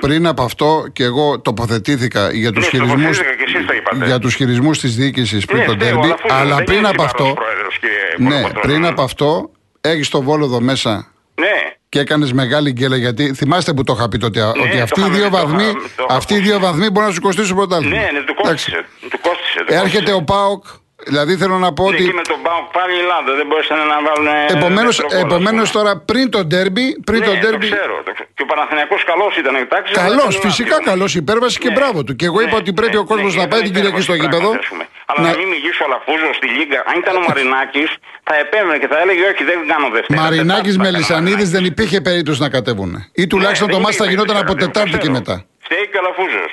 πριν 0.00 0.26
από 0.26 0.42
αυτό 0.42 0.84
και 0.92 1.04
εγώ 1.04 1.40
τοποθετήθηκα 1.40 2.30
για 2.32 2.52
τους 2.52 2.64
Ναι, 2.64 2.70
χειρισμού 2.70 2.94
τοποθετήθηκα 3.02 3.34
και 3.34 3.44
εσείς 3.54 3.66
το 3.66 3.72
είπατε. 3.74 4.04
για 4.06 4.18
τους 4.18 4.34
χειρισμούς 4.34 4.78
της 4.78 4.96
διοίκησης 4.96 5.44
πριν 5.44 5.58
Ναι, 5.58 5.64
τον 5.64 5.74
φταίει 5.76 5.88
ο 5.88 5.92
τέρμπι, 5.92 6.06
Αλαφούζος, 6.06 6.38
αλλά 6.40 6.54
δεν 6.56 6.64
πριν 6.64 6.78
είναι 6.78 6.88
από 6.88 7.02
υπαρχός 7.02 7.20
αυτό, 7.20 7.34
πρόεδρος, 7.34 7.49
κύριε 7.80 8.28
ναι, 8.30 8.42
Παπατρώνη. 8.42 8.66
πριν 8.66 8.86
από 8.86 9.02
αυτό, 9.02 9.50
έχεις 9.80 10.08
το 10.08 10.22
βόλο 10.22 10.44
εδώ 10.44 10.60
μέσα 10.60 11.12
Ναι, 11.34 11.46
και 11.88 11.98
έκανες 12.00 12.32
μεγάλη 12.32 12.72
γκέλα 12.72 12.96
γιατί 12.96 13.34
θυμάστε 13.34 13.72
που 13.72 13.84
το 13.84 13.94
είχα 13.98 14.08
πει 14.08 14.18
τότε 14.18 14.42
ότι 14.42 14.58
το 14.58 14.82
αυτοί 14.82 15.00
οι 15.00 15.02
είχαμε- 15.02 15.16
δύο 15.18 15.24
το 15.24 15.30
βαθμοί, 15.30 15.62
είχα- 15.62 15.72
το 15.72 16.04
είχα 16.08 16.16
αυτοί 16.16 16.34
οι 16.34 16.38
δύο 16.38 16.58
βαθμοί 16.58 16.90
μπορεί 16.90 17.06
να 17.06 17.12
σου 17.12 17.20
κοστίσουν 17.20 17.56
πρωτάθλημα. 17.56 17.94
ναι, 17.96 18.02
ναι, 18.12 18.20
του 18.24 18.34
Εντάξει. 18.38 18.70
κόστησε. 18.70 18.84
Του 19.10 19.18
κόστησε. 19.20 19.58
του 19.66 19.72
Έρχεται 19.72 19.90
κόστησε. 19.96 20.12
ο 20.12 20.22
Πάοκ, 20.22 20.64
δηλαδή 21.06 21.32
θέλω 21.36 21.56
να 21.66 21.70
πω 21.72 21.82
Ναι, 21.90 21.94
ότι. 21.96 22.04
και 22.08 22.12
με 22.20 22.26
τον 22.32 22.40
Πάοκ 22.46 22.66
πάλι 22.78 22.92
η 22.98 23.00
Ελλάδα 23.04 23.30
δεν 23.38 23.46
μπορούσαν 23.48 23.78
να 23.92 23.98
βάλουν. 24.06 24.28
Επομένως, 24.56 24.94
δεύτερο 24.96 25.08
γκολ, 25.08 25.18
ας 25.18 25.32
επομένως 25.32 25.66
πούμε. 25.70 25.76
τώρα 25.78 25.92
πριν 26.10 26.24
τον 26.34 26.44
τέρμπι, 26.52 26.86
πριν 27.08 27.18
ναι, 27.20 27.26
τον 27.28 27.34
το 27.34 27.40
τέρμπι. 27.44 27.66
ξέρω. 27.70 27.94
το 28.06 28.10
ξέρω. 28.16 28.28
Και 28.36 28.42
ο 28.46 28.48
Παναθηναϊκός 28.52 29.00
καλός 29.10 29.32
ήταν, 29.42 29.54
εντάξει. 29.64 29.90
αλλά 29.96 30.02
Καλός, 30.08 30.32
ήταν 30.36 30.42
φυσικά 30.46 30.74
άδειο. 30.76 30.90
καλός, 30.90 31.10
υπέρβαση 31.22 31.56
και 31.64 31.70
Ναι. 31.70 31.76
μπράβο 31.76 31.98
του. 32.06 32.12
Και 32.20 32.26
εγώ 32.30 32.38
είπα 32.44 32.56
Ναι, 32.56 32.62
ότι 32.62 32.70
πρέπει 32.80 32.96
ναι, 32.98 33.04
ο 33.04 33.06
κόσμος 33.12 33.32
ναι, 33.34 33.40
να 33.42 33.46
πάει 33.50 33.60
ήταν 33.60 33.66
την 33.68 33.74
Κυριακή 33.76 34.00
στο 34.06 34.14
υπέρβαση 34.14 34.22
γήπεδο. 34.24 34.50
πράγματι, 34.50 34.64
ας 34.64 34.70
πούμε. 34.72 34.84
Αλλά 35.10 35.18
να- 35.24 35.30
να 35.32 35.36
μην 35.40 35.48
μιλήσει 35.54 35.80
ο 35.86 35.88
Λαφούζο 35.94 36.28
στη 36.38 36.46
Λίγκα. 36.56 36.78
Αν 36.90 36.94
ήταν 37.02 37.14
ο 37.20 37.22
Μαρινάκης, 37.28 37.90
θα 38.28 38.34
επέμενε 38.44 38.76
και 38.82 38.88
θα 38.92 38.98
έλεγε 39.02 39.22
Όχι, 39.32 39.42
δεν 39.50 39.58
κάνω 39.72 39.86
Δευτέρα. 39.96 40.20
Μαρινάκη 40.22 40.70
Τετάρτη 40.70 40.78
με 40.78 40.84
θα 40.84 40.90
κάνω 40.90 40.98
Λισανίδη 40.98 41.30
Μαρινάκης. 41.30 41.50
δεν 41.56 41.64
υπήρχε 41.72 41.98
περίπτωση 42.08 42.38
να 42.44 42.48
κατέβουν. 42.56 42.90
Ή 43.22 43.24
τουλάχιστον 43.32 43.66
Ναι, 43.68 43.72
το 43.74 43.78
δεν 43.78 43.84
μάτι 43.86 43.96
θα 44.00 44.04
υπήρχε 44.04 44.12
γινόταν 44.14 44.36
από 44.42 44.52
περίπτωση, 44.52 44.70
Τετάρτη 44.72 44.90
το 44.94 44.98
και 45.02 45.08
ξέρω. 45.08 45.18
μετά. 45.20 45.34
Φταίει 45.66 45.84
και 45.92 45.98
ο 46.00 46.02
Λαφούζος. 46.08 46.50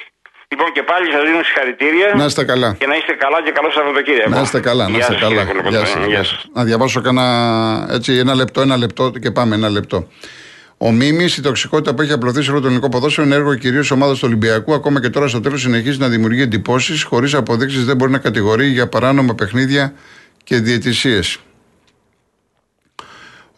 Λοιπόν 0.52 0.72
και 0.74 0.84
πάλι 0.84 1.12
σας 1.12 1.24
δίνω 1.28 1.44
συγχαρητήρια. 1.44 2.14
Να 2.16 2.26
είστε 2.26 2.44
καλά. 2.44 2.76
Και 2.80 2.88
να 2.88 2.96
είστε 2.96 3.14
καλά 3.14 3.38
και 3.44 3.52
καλό 3.52 3.72
Σαββατοκύριακο. 3.72 4.30
Να 4.30 4.42
είστε 4.42 4.60
καλά, 4.60 4.84
να 4.84 4.90
Γεια 4.90 5.00
είστε 5.00 5.12
σας, 5.14 5.22
καλά. 5.22 5.36
κύριε 5.36 5.44
Γεια 5.44 5.62
Κολοκοτρώνη, 5.62 5.88
σας, 5.88 5.98
γεια 6.06 6.08
γεια 6.08 6.18
σας. 6.24 6.28
σας. 6.30 6.46
Να 6.54 6.64
διαβάσω 6.64 7.02
κάνα 7.02 7.26
έτσι 7.92 8.14
ένα 8.18 8.36
λεπτό, 8.36 8.62
ένα 8.62 8.78
λεπτό 8.78 9.10
και 9.22 9.32
πάμε 9.32 9.56
ένα 9.56 9.70
λεπτό. 9.70 10.08
Ο 10.78 10.92
Μίμης, 10.92 11.38
η 11.38 11.42
τοξικότητα 11.42 11.94
που 11.96 12.02
έχει 12.02 12.12
απλωθεί 12.12 12.42
σε 12.44 12.52
όλο 12.52 12.60
το 12.60 12.66
ελληνικό 12.66 12.90
ποδόσφαιρο 12.90 13.28
είναι 13.28 13.36
έργο 13.36 13.56
κυρίως 13.56 13.92
ομάδας 13.92 14.16
του 14.18 14.24
Ολυμπιακού. 14.28 14.74
Ακόμα 14.74 15.02
και 15.02 15.10
τώρα 15.10 15.28
στο 15.28 15.40
τέλος 15.40 15.62
συνεχίζει 15.62 16.00
να 16.00 16.08
δημιουργεί 16.08 16.42
εντυπώσεις. 16.42 17.04
Χωρίς 17.04 17.34
αποδείξεις 17.34 17.86
δεν 17.86 17.96
μπορεί 17.96 18.12
να 18.12 18.18
κατηγορεί 18.18 18.68
για 18.68 18.88
παράνομα 18.88 19.36
παιχνίδια 19.36 19.94
και 20.44 20.56
διαιτησίες. 20.58 21.38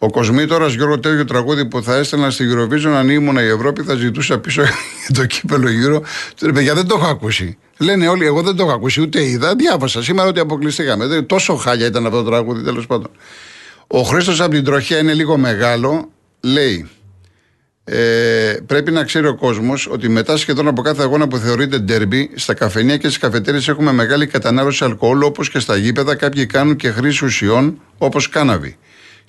Ο 0.02 0.10
Κοσμήτορα 0.10 0.66
Γιώργο 0.68 0.98
τέτοιο 0.98 1.24
τραγούδι 1.24 1.66
που 1.66 1.82
θα 1.82 1.96
έστελνα 1.96 2.30
στη 2.30 2.44
Eurovision 2.52 2.86
αν 2.94 3.08
ήμουν 3.08 3.36
η 3.36 3.42
Ευρώπη 3.46 3.82
θα 3.82 3.94
ζητούσα 3.94 4.38
πίσω 4.38 4.62
για 4.62 4.72
το 5.20 5.26
κύπελο 5.26 5.70
γύρω. 5.70 6.02
Ρε 6.42 6.52
παιδιά 6.52 6.74
δεν 6.74 6.86
το 6.86 6.94
έχω 7.00 7.06
ακούσει. 7.10 7.58
Λένε 7.78 8.08
όλοι, 8.08 8.26
εγώ 8.26 8.42
δεν 8.42 8.56
το 8.56 8.62
έχω 8.62 8.72
ακούσει 8.72 9.00
ούτε 9.00 9.24
είδα. 9.24 9.54
Διάβασα 9.56 10.02
σήμερα 10.02 10.28
ότι 10.28 10.40
αποκλειστήκαμε. 10.40 11.06
Δεν- 11.06 11.26
Τόσο 11.26 11.54
χάλια 11.54 11.86
ήταν 11.86 12.06
αυτό 12.06 12.22
το 12.22 12.30
τραγούδι 12.30 12.62
τέλος 12.62 12.86
πάντων. 12.86 13.10
Ο 13.86 14.02
Χρήστος 14.02 14.40
από 14.40 14.50
την 14.50 14.64
τροχιά 14.64 14.98
είναι 14.98 15.14
λίγο 15.14 15.36
μεγάλο. 15.36 16.10
Λέει, 16.40 16.88
ε, 17.84 18.54
πρέπει 18.66 18.90
να 18.90 19.04
ξέρει 19.04 19.26
ο 19.26 19.34
κόσμος 19.36 19.86
ότι 19.90 20.08
μετά 20.08 20.36
σχεδόν 20.36 20.68
από 20.68 20.82
κάθε 20.82 21.02
αγώνα 21.02 21.28
που 21.28 21.36
θεωρείται 21.36 21.78
ντέρμπι, 21.78 22.30
στα 22.34 22.54
καφενεία 22.54 22.96
και 22.96 23.06
στις 23.06 23.18
καφετέρειε 23.18 23.60
έχουμε 23.66 23.92
μεγάλη 23.92 24.26
κατανάλωση 24.26 24.84
αλκοόλ, 24.84 25.22
όπως 25.22 25.50
και 25.50 25.58
στα 25.58 25.76
γήπεδα. 25.76 26.14
Κάποιοι 26.14 26.46
κάνουν 26.46 26.76
και 26.76 26.90
χρήση 26.90 27.24
ουσιών, 27.24 27.80
όπως 27.98 28.28
κάναβη. 28.28 28.76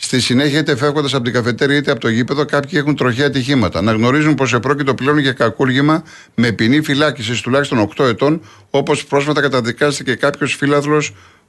Στη 0.03 0.19
συνέχεια, 0.19 0.59
είτε 0.59 0.75
φεύγοντας 0.75 1.13
από 1.13 1.23
την 1.23 1.33
καφετέρια 1.33 1.77
είτε 1.77 1.91
από 1.91 1.99
το 1.99 2.09
γήπεδο, 2.09 2.45
κάποιοι 2.45 2.71
έχουν 2.73 2.95
τροχαία 2.95 3.25
ατυχήματα. 3.25 3.81
Να 3.81 3.91
γνωρίζουν 3.91 4.35
πως 4.35 4.53
επρόκειτο 4.53 4.93
πλέον 4.93 5.17
για 5.17 5.31
κακούργημα 5.31 6.03
με 6.35 6.51
ποινή 6.51 6.81
φυλάκισης 6.81 7.41
τουλάχιστον 7.41 7.89
8 7.97 8.05
ετών, 8.05 8.41
όπως 8.69 9.05
πρόσφατα 9.05 9.41
καταδικάστηκε 9.41 10.15
κάποιος 10.15 10.55
φίλαθλο 10.55 11.03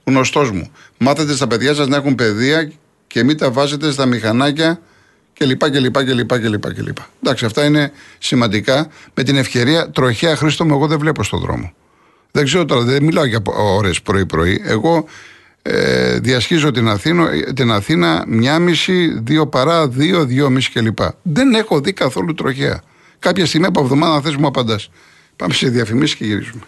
γνωστός 0.04 0.50
μου. 0.50 0.70
Μάθετε 0.98 1.34
στα 1.34 1.46
παιδιά 1.46 1.74
σας 1.74 1.86
να 1.86 1.96
έχουν 1.96 2.14
παιδεία 2.14 2.72
και 3.06 3.24
μην 3.24 3.38
τα 3.38 3.50
βάζετε 3.50 3.92
στα 3.92 4.06
μηχανάκια 4.06 4.80
και 5.32 5.44
λοιπά 5.44 5.70
και 5.70 5.78
λοιπά 5.78 6.04
και 6.04 6.12
λοιπά 6.12 6.40
και 6.40 6.48
λοιπά 6.48 6.72
και 6.74 6.82
λοιπά. 6.82 7.08
Εντάξει, 7.22 7.44
αυτά 7.44 7.64
είναι 7.64 7.92
σημαντικά. 8.18 8.88
Με 9.14 9.22
την 9.22 9.36
ευκαιρία, 9.36 9.90
τροχαία 9.90 10.36
Χρήστο 10.36 10.64
μου, 10.64 10.74
εγώ 10.74 10.86
δεν 10.86 10.98
βλέπω 10.98 11.22
στον 11.22 11.40
δρόμο. 11.40 11.72
Δεν 12.30 12.44
ξέρω 12.44 12.64
τώρα, 12.64 12.82
δεν 12.82 13.02
μιλάω 13.02 13.24
για 13.24 13.42
ώρες 13.76 14.02
πρωί-πρωί. 14.02 14.62
Εγώ 14.64 15.06
ε, 15.62 16.18
διασχίζω 16.18 16.70
την 16.70 16.88
Αθήνα, 16.88 17.30
την 17.54 17.70
Αθήνα 17.70 18.24
μια 18.26 18.58
μισή, 18.58 19.20
δύο 19.20 19.46
παρά, 19.46 19.88
δύο, 19.88 20.24
δύο 20.24 20.50
μισή 20.50 20.70
κλπ. 20.70 20.98
Δεν 21.22 21.54
έχω 21.54 21.80
δει 21.80 21.92
καθόλου 21.92 22.34
τροχαία. 22.34 22.82
Κάποια 23.18 23.46
στιγμή 23.46 23.66
από 23.66 23.80
εβδομάδα, 23.80 24.14
αν 24.14 24.22
θες 24.22 24.36
μου 24.36 24.46
απαντάς. 24.46 24.90
Πάμε 25.36 25.54
σε 25.54 25.68
διαφημίσεις 25.68 26.16
και 26.16 26.24
γυρίζουμε. 26.24 26.62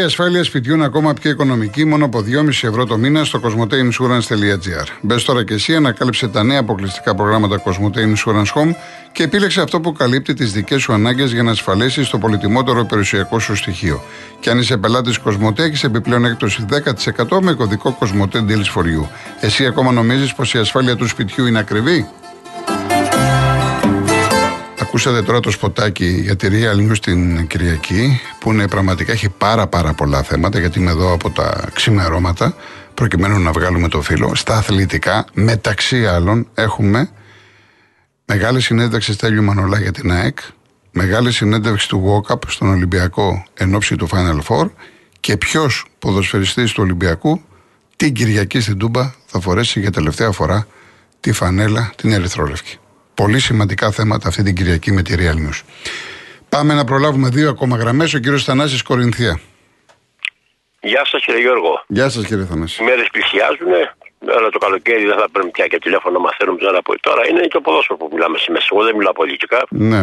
Η 0.00 0.02
ασφάλειας 0.02 0.46
σπιτιού 0.46 0.74
είναι 0.74 0.84
ακόμα 0.84 1.14
πιο 1.14 1.30
οικονομική, 1.30 1.84
μόνο 1.84 2.04
από 2.04 2.24
2,5 2.26 2.48
ευρώ 2.48 2.86
το 2.86 2.98
μήνα 2.98 3.24
στο 3.24 3.40
cosmoteinsurance.gr. 3.44 4.86
Μπες 5.00 5.24
τώρα 5.24 5.44
και 5.44 5.54
εσύ, 5.54 5.74
ανακάλυψε 5.74 6.28
τα 6.28 6.42
νέα 6.42 6.58
αποκλειστικά 6.58 7.14
προγράμματα 7.14 7.62
Cosmote 7.64 7.96
Insurance 7.96 8.52
Home 8.54 8.74
και 9.12 9.22
επίλεξε 9.22 9.60
αυτό 9.60 9.80
που 9.80 9.92
καλύπτει 9.92 10.34
τις 10.34 10.52
δικές 10.52 10.82
σου 10.82 10.92
ανάγκες 10.92 11.32
για 11.32 11.42
να 11.42 11.50
ασφαλίσει 11.50 12.10
το 12.10 12.18
πολυτιμότερο 12.18 12.84
περιουσιακό 12.84 13.38
σου 13.38 13.56
στοιχείο. 13.56 14.02
Και 14.40 14.50
αν 14.50 14.58
είσαι 14.58 14.76
πελάτης 14.76 15.18
Cosmote, 15.24 15.58
έχεις 15.58 15.84
επιπλέον 15.84 16.24
έκπτωση 16.24 16.64
10% 16.70 17.40
με 17.40 17.52
κωδικό 17.52 17.98
Cosmote 18.00 18.36
Deals 18.36 18.74
for 18.74 18.82
You. 18.82 19.08
Εσύ 19.40 19.66
ακόμα 19.66 19.92
νομίζεις 19.92 20.34
πως 20.34 20.54
η 20.54 20.58
ασφάλεια 20.58 20.96
του 20.96 21.08
σπιτιού 21.08 21.46
είναι 21.46 21.58
ακριβή; 21.58 22.08
Ακούσατε 24.90 25.22
τώρα 25.22 25.40
το 25.40 25.50
σποτάκι 25.50 26.06
για 26.06 26.36
τη 26.36 26.48
Real 26.50 26.90
News 26.90 26.98
την 26.98 27.46
Κυριακή 27.46 28.20
που 28.38 28.52
είναι 28.52 28.68
πραγματικά 28.68 29.12
έχει 29.12 29.28
πάρα 29.28 29.66
πάρα 29.66 29.94
πολλά 29.94 30.22
θέματα 30.22 30.58
γιατί 30.58 30.78
είμαι 30.78 30.90
εδώ 30.90 31.12
από 31.12 31.30
τα 31.30 31.68
ξημερώματα 31.74 32.54
προκειμένου 32.94 33.38
να 33.38 33.52
βγάλουμε 33.52 33.88
το 33.88 34.00
φύλλο. 34.02 34.34
Στα 34.34 34.56
αθλητικά 34.56 35.24
μεταξύ 35.32 36.06
άλλων 36.06 36.48
έχουμε 36.54 37.10
μεγάλη 38.24 38.60
συνέντευξη 38.60 39.12
Στέλιου 39.12 39.42
Μανολά 39.42 39.80
για 39.80 39.92
την 39.92 40.12
ΑΕΚ 40.12 40.38
μεγάλη 40.90 41.32
συνέντευξη 41.32 41.88
του 41.88 42.24
Walkup 42.28 42.38
στον 42.46 42.68
Ολυμπιακό 42.68 43.44
εν 43.54 43.74
ώψη 43.74 43.96
του 43.96 44.08
Final 44.08 44.40
Four 44.48 44.70
και 45.20 45.36
ποιος 45.36 45.84
ποδοσφαιριστής 45.98 46.72
του 46.72 46.82
Ολυμπιακού 46.82 47.42
την 47.96 48.12
Κυριακή 48.12 48.60
στην 48.60 48.78
Τούμπα 48.78 49.14
θα 49.26 49.40
φορέσει 49.40 49.80
για 49.80 49.90
τελευταία 49.90 50.30
φορά 50.30 50.66
τη 51.20 51.32
φανέλα 51.32 51.92
την 51.96 52.12
ερυθρόλευκη. 52.12 52.78
Πολύ 53.22 53.38
σημαντικά 53.38 53.90
θέματα 53.90 54.28
αυτή 54.28 54.42
την 54.42 54.54
Κυριακή 54.54 54.92
με 54.92 55.02
τη 55.02 55.14
Real 55.18 55.38
News. 55.44 55.60
Πάμε 56.48 56.74
να 56.74 56.84
προλάβουμε 56.84 57.28
δύο 57.28 57.48
ακόμα 57.48 57.76
γραμμές. 57.76 58.14
Ο 58.14 58.18
κύριος 58.18 58.44
Θανάσης 58.44 58.82
Κορινθία. 58.82 59.40
Γεια 60.80 61.04
σας 61.04 61.24
κύριε 61.24 61.40
Γιώργο. 61.40 61.84
Γεια 61.86 62.08
σας 62.08 62.26
κύριε 62.26 62.44
Θανάση. 62.44 62.82
Οι 62.82 62.84
μέρες 62.84 63.08
πλησιάζουν. 63.12 63.72
Όλα 64.38 64.48
το 64.50 64.58
καλοκαίρι 64.58 65.04
δεν 65.04 65.18
θα 65.18 65.28
παίρνουμε 65.30 65.52
πια 65.52 65.66
και 65.66 65.78
τηλέφωνο 65.78 66.18
να 66.18 66.20
μαθαίνουμε 66.20 66.58
τώρα 66.58 66.78
από 66.78 67.00
τώρα. 67.00 67.28
Είναι 67.28 67.46
το 67.48 67.60
ποδόσφαιρο 67.60 67.98
που 67.98 68.08
μιλάμε 68.12 68.38
σήμερα. 68.38 68.64
Εγώ 68.70 68.84
δεν 68.84 68.96
μιλάω 68.96 69.12
πολιτικά. 69.12 69.66
Ναι. 69.70 70.02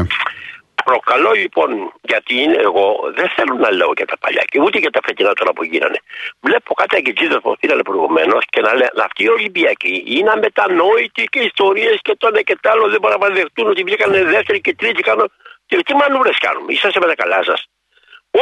Προκαλώ 0.89 1.32
λοιπόν, 1.44 1.70
γιατί 2.01 2.34
είναι 2.44 2.58
εγώ, 2.67 2.86
δεν 3.17 3.27
θέλω 3.36 3.53
να 3.65 3.70
λέω 3.72 3.91
για 3.98 4.06
τα 4.12 4.17
παλιά 4.17 4.44
και 4.51 4.60
ούτε 4.65 4.77
για 4.84 4.91
τα 4.96 5.01
φετινά 5.06 5.34
τώρα 5.34 5.51
που 5.53 5.63
γίνανε. 5.63 6.00
Βλέπω 6.39 6.74
κάτι 6.74 6.96
αγκητζίδε 6.96 7.38
που 7.39 7.56
πήραν 7.60 7.79
προηγουμένω 7.89 8.38
και 8.53 8.62
να 8.62 8.72
λένε 8.74 9.03
αυτοί 9.08 9.24
οι 9.24 9.29
Ολυμπιακοί 9.38 10.03
είναι 10.15 10.29
αμετανόητοι 10.36 11.24
και 11.34 11.39
ιστορίες 11.39 11.98
και 12.01 12.13
το 12.17 12.27
ένα 12.27 12.41
και 12.41 12.56
το 12.62 12.70
άλλο 12.72 12.86
δεν 12.89 13.00
μπορούν 13.01 13.20
να 13.20 13.29
δεχτούν 13.29 13.67
ότι 13.74 13.84
βγήκαν 13.84 14.12
δεύτερη 14.36 14.60
και 14.62 14.74
τρίτη. 14.75 15.01
Κάνουν... 15.01 15.32
Και 15.65 15.75
τι 15.88 15.94
μανούρε 15.96 16.34
κάνουμε, 16.46 16.74
είσαστε 16.74 17.00
με 17.00 17.08
τα 17.12 17.15
καλά 17.22 17.39
σα. 17.50 17.56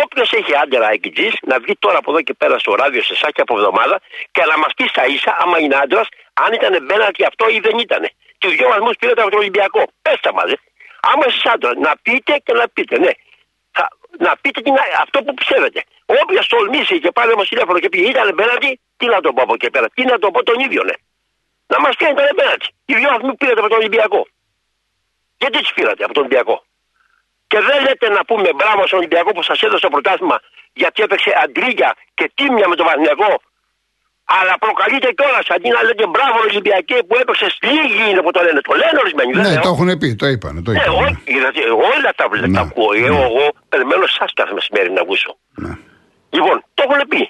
Όποιο 0.03 0.23
έχει 0.39 0.51
άντερα 0.63 0.87
αγκητζή 0.87 1.29
να 1.41 1.55
βγει 1.59 1.73
τώρα 1.79 1.97
από 1.97 2.09
εδώ 2.11 2.21
και 2.21 2.33
πέρα 2.41 2.55
στο 2.59 2.71
ράδιο 2.81 3.01
σε 3.03 3.15
σάκια 3.15 3.43
από 3.47 3.53
εβδομάδα 3.57 3.95
και 4.31 4.43
να 4.51 4.57
μας 4.57 4.71
πει 4.75 4.85
στα 4.93 5.03
ίσα, 5.05 5.31
άμα 5.41 5.57
είναι 5.59 5.75
άντρας, 5.83 6.07
αν 6.43 6.53
ήταν 6.53 6.73
μπέναλτι 6.85 7.23
αυτό 7.29 7.43
ή 7.55 7.59
δεν 7.59 7.77
ήταν. 7.77 8.03
Τους 8.37 8.55
δυο 8.55 8.67
βαθμούς 8.69 8.95
πήρατε 8.99 9.21
από 9.21 9.29
τον 9.29 9.39
Ολυμπιακό. 9.39 9.81
Πέστε 10.01 10.31
μα, 10.37 10.43
ε. 10.53 10.55
Άμα 11.11 11.25
είσαι 11.27 11.49
άντρα, 11.53 11.71
να 11.87 11.91
πείτε 12.01 12.33
και 12.45 12.53
να 12.53 12.65
πείτε, 12.75 12.95
ναι. 12.99 13.11
Θα, 13.71 13.87
να 14.17 14.31
πείτε 14.41 14.61
την, 14.61 14.73
αυτό 15.01 15.17
που 15.23 15.33
πιστεύετε. 15.33 15.83
Όποιος 16.05 16.47
τολμήσει 16.47 16.99
και 16.99 17.11
πάρει 17.11 17.31
όμω 17.31 17.43
τηλέφωνο 17.43 17.79
και 17.79 17.89
πει 17.89 17.99
ήταν 18.13 18.33
μπέναλτι, 18.33 18.79
τι 18.97 19.05
να 19.05 19.19
το 19.21 19.33
πω 19.33 19.41
από 19.41 19.53
εκεί 19.53 19.69
πέρα. 19.69 19.87
Τι 19.89 20.03
να 20.11 20.19
το 20.19 20.31
πω 20.31 20.43
τον 20.43 20.59
ίδιο, 20.59 20.83
ναι. 20.83 20.95
Να 21.67 21.79
μας 21.79 21.95
πει 21.95 22.05
αν 22.05 22.11
ήταν 22.11 22.29
μπέναλτι. 22.35 22.67
Οι 22.85 22.93
δυο 22.95 23.09
βαθμού 23.09 23.35
πήρατε 23.35 23.59
από 23.59 23.69
τον 23.69 23.77
Ολυμπιακό. 23.77 24.27
Γιατί 25.37 25.57
τους 25.59 25.73
πήρατε 25.73 26.03
από 26.03 26.13
τον 26.13 26.23
Ολυμπιακό. 26.23 26.65
Και 27.47 27.59
δεν 27.59 27.81
λέτε 27.85 28.09
να 28.09 28.25
πούμε 28.25 28.49
μπράβο 28.53 28.87
στον 28.87 28.99
Ολυμπιακό 28.99 29.31
που 29.31 29.43
σας 29.43 29.61
έδωσε 29.61 29.81
το 29.81 29.89
πρωτάθλημα 29.89 30.37
γιατί 30.73 31.03
έπαιξε 31.03 31.31
αντρίγια 31.43 31.95
και 32.13 32.31
τίμια 32.35 32.67
με 32.67 32.75
τον 32.75 32.85
Παναγιακό. 32.85 33.41
Αλλά 34.39 34.53
προκαλείτε 34.63 35.09
κιόλας 35.17 35.47
αντί 35.55 35.69
να 35.75 35.81
λέτε 35.87 36.05
μπράβο 36.13 36.37
Ολυμπιακέ 36.47 36.97
που 37.07 37.15
έπαιξε 37.21 37.47
λίγοι 37.69 38.03
είναι 38.09 38.21
που 38.25 38.31
το 38.37 38.41
λένε. 38.45 38.59
Το 38.69 38.73
λένε 38.81 38.97
ορισμένοι. 39.03 39.31
δεν 39.37 39.41
Ναι, 39.47 39.53
λέω. 39.53 39.61
το 39.65 39.69
έχουν 39.75 39.89
πει, 40.01 40.07
το 40.21 40.27
είπανε. 40.33 40.59
Το 40.67 40.71
Ναι, 40.71 40.81
είπανε. 40.81 40.97
όχι, 41.05 41.17
γιατί 41.39 41.59
εγώ 41.71 41.83
όλα 41.95 42.11
τα, 42.19 42.25
Ναι. 42.47 42.55
τα 42.57 42.61
ακούω. 42.67 42.89
Εγώ, 43.09 43.21
εγώ 43.29 43.43
περιμένω 43.73 44.03
εσά 44.11 44.25
κάθε 44.39 44.53
μεσημέρι 44.57 44.89
να 44.97 45.01
ακούσω. 45.05 45.31
Ναι. 45.63 45.73
Λοιπόν, 46.37 46.55
το 46.77 46.81
έχουν 46.87 46.99
πει. 47.11 47.21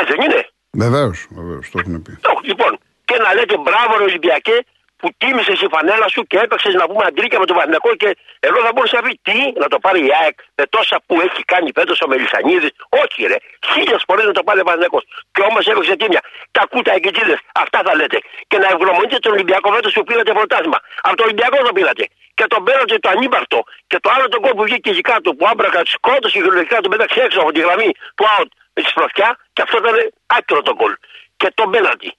Ε, 0.00 0.02
δεν 0.10 0.18
είναι; 0.24 0.40
Βεβαίως, 0.84 1.18
βεβαίως, 1.38 1.64
το 1.72 1.76
έχουν 1.82 2.02
πει. 2.04 2.12
Το, 2.26 2.30
λοιπόν, 2.50 2.72
και 3.08 3.16
να 3.24 3.30
λέτε 3.36 3.56
μπράβο 3.64 3.92
ρε 3.98 4.04
Ολυμπιακέ 4.10 4.56
που 5.00 5.08
τίμησες 5.18 5.60
η 5.60 5.68
φανέλα 5.74 6.08
σου 6.08 6.22
και 6.30 6.38
έπαιξες 6.44 6.74
να 6.74 6.84
πούμε 6.88 7.04
αντρίκια 7.08 7.38
με 7.38 7.46
τον 7.46 7.56
Παναγιακό 7.56 7.94
και 7.94 8.16
εδώ 8.40 8.58
θα 8.64 8.70
μπορούσε 8.74 8.96
να 8.96 9.02
πει 9.02 9.20
τι, 9.22 9.38
να 9.62 9.66
το 9.72 9.78
πάρει 9.78 10.00
η 10.06 10.10
ΑΕΚ 10.20 10.36
με 10.54 10.64
τόσα 10.66 10.96
που 11.06 11.14
έχει 11.26 11.42
κάνει 11.52 11.70
φέτος 11.74 12.00
ο 12.00 12.06
Μελισανίδης. 12.08 12.70
Όχι, 13.02 13.20
ρε, 13.32 13.36
χίλιες 13.72 14.02
φορές 14.06 14.24
να 14.24 14.32
το 14.32 14.42
πάρει 14.42 14.60
ο 14.60 14.66
Παναγιακό. 14.68 15.00
Και 15.34 15.42
όμως 15.48 15.66
έπαιξε 15.66 15.96
τίμια. 15.96 16.22
Τα 16.50 16.62
κούτα 16.70 16.92
εγκυτζίδε, 16.94 17.36
αυτά 17.54 17.78
θα 17.86 17.94
λέτε. 17.98 18.18
Και 18.50 18.58
να 18.58 18.66
ευγνωμονείτε 18.72 19.18
τον 19.18 19.32
Ολυμπιακό 19.32 19.72
φέτος 19.72 19.92
που 19.92 20.04
πήρατε 20.04 20.32
πρωτάθλημα. 20.32 20.78
Από 21.02 21.16
τον 21.16 21.24
Ολυμπιακό 21.26 21.56
το 21.68 21.72
πήρατε. 21.72 22.04
Και 22.34 22.44
τον 22.46 22.64
πέρατε 22.64 22.98
το 22.98 23.08
ανύπαρτο. 23.14 23.58
Και 23.86 23.98
το 24.00 24.10
άλλο 24.14 24.28
τον 24.28 24.40
κόλ 24.42 24.52
που 24.58 24.62
βγήκε 24.62 24.90
εκεί 24.90 25.00
κάτω 25.00 25.34
που 25.34 25.46
άμπρακα 25.50 25.82
τη 25.82 25.90
σκότωσε 25.90 26.38
και 26.68 26.78
τον 26.80 26.90
πέταξε 26.90 27.20
έξω 27.20 27.40
από 27.40 27.52
τη 27.52 27.60
γραμμή 27.60 27.90
του 28.14 28.24
out 28.36 28.50
με 28.74 28.82
τη 28.82 28.88
σπροθιά 28.88 29.38
και 29.52 29.62
αυτό 29.62 29.76
ήταν 29.78 29.96
άκυρο 30.26 30.62
το 30.62 30.74
κόλ. 30.74 30.94
Και 31.36 31.52
τον 31.54 31.70
πέναντι. 31.70 32.12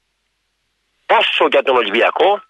Όσο 1.20 1.48
για 1.52 1.64
τον 1.64 1.76
Ολυμπιακό, 1.76 2.42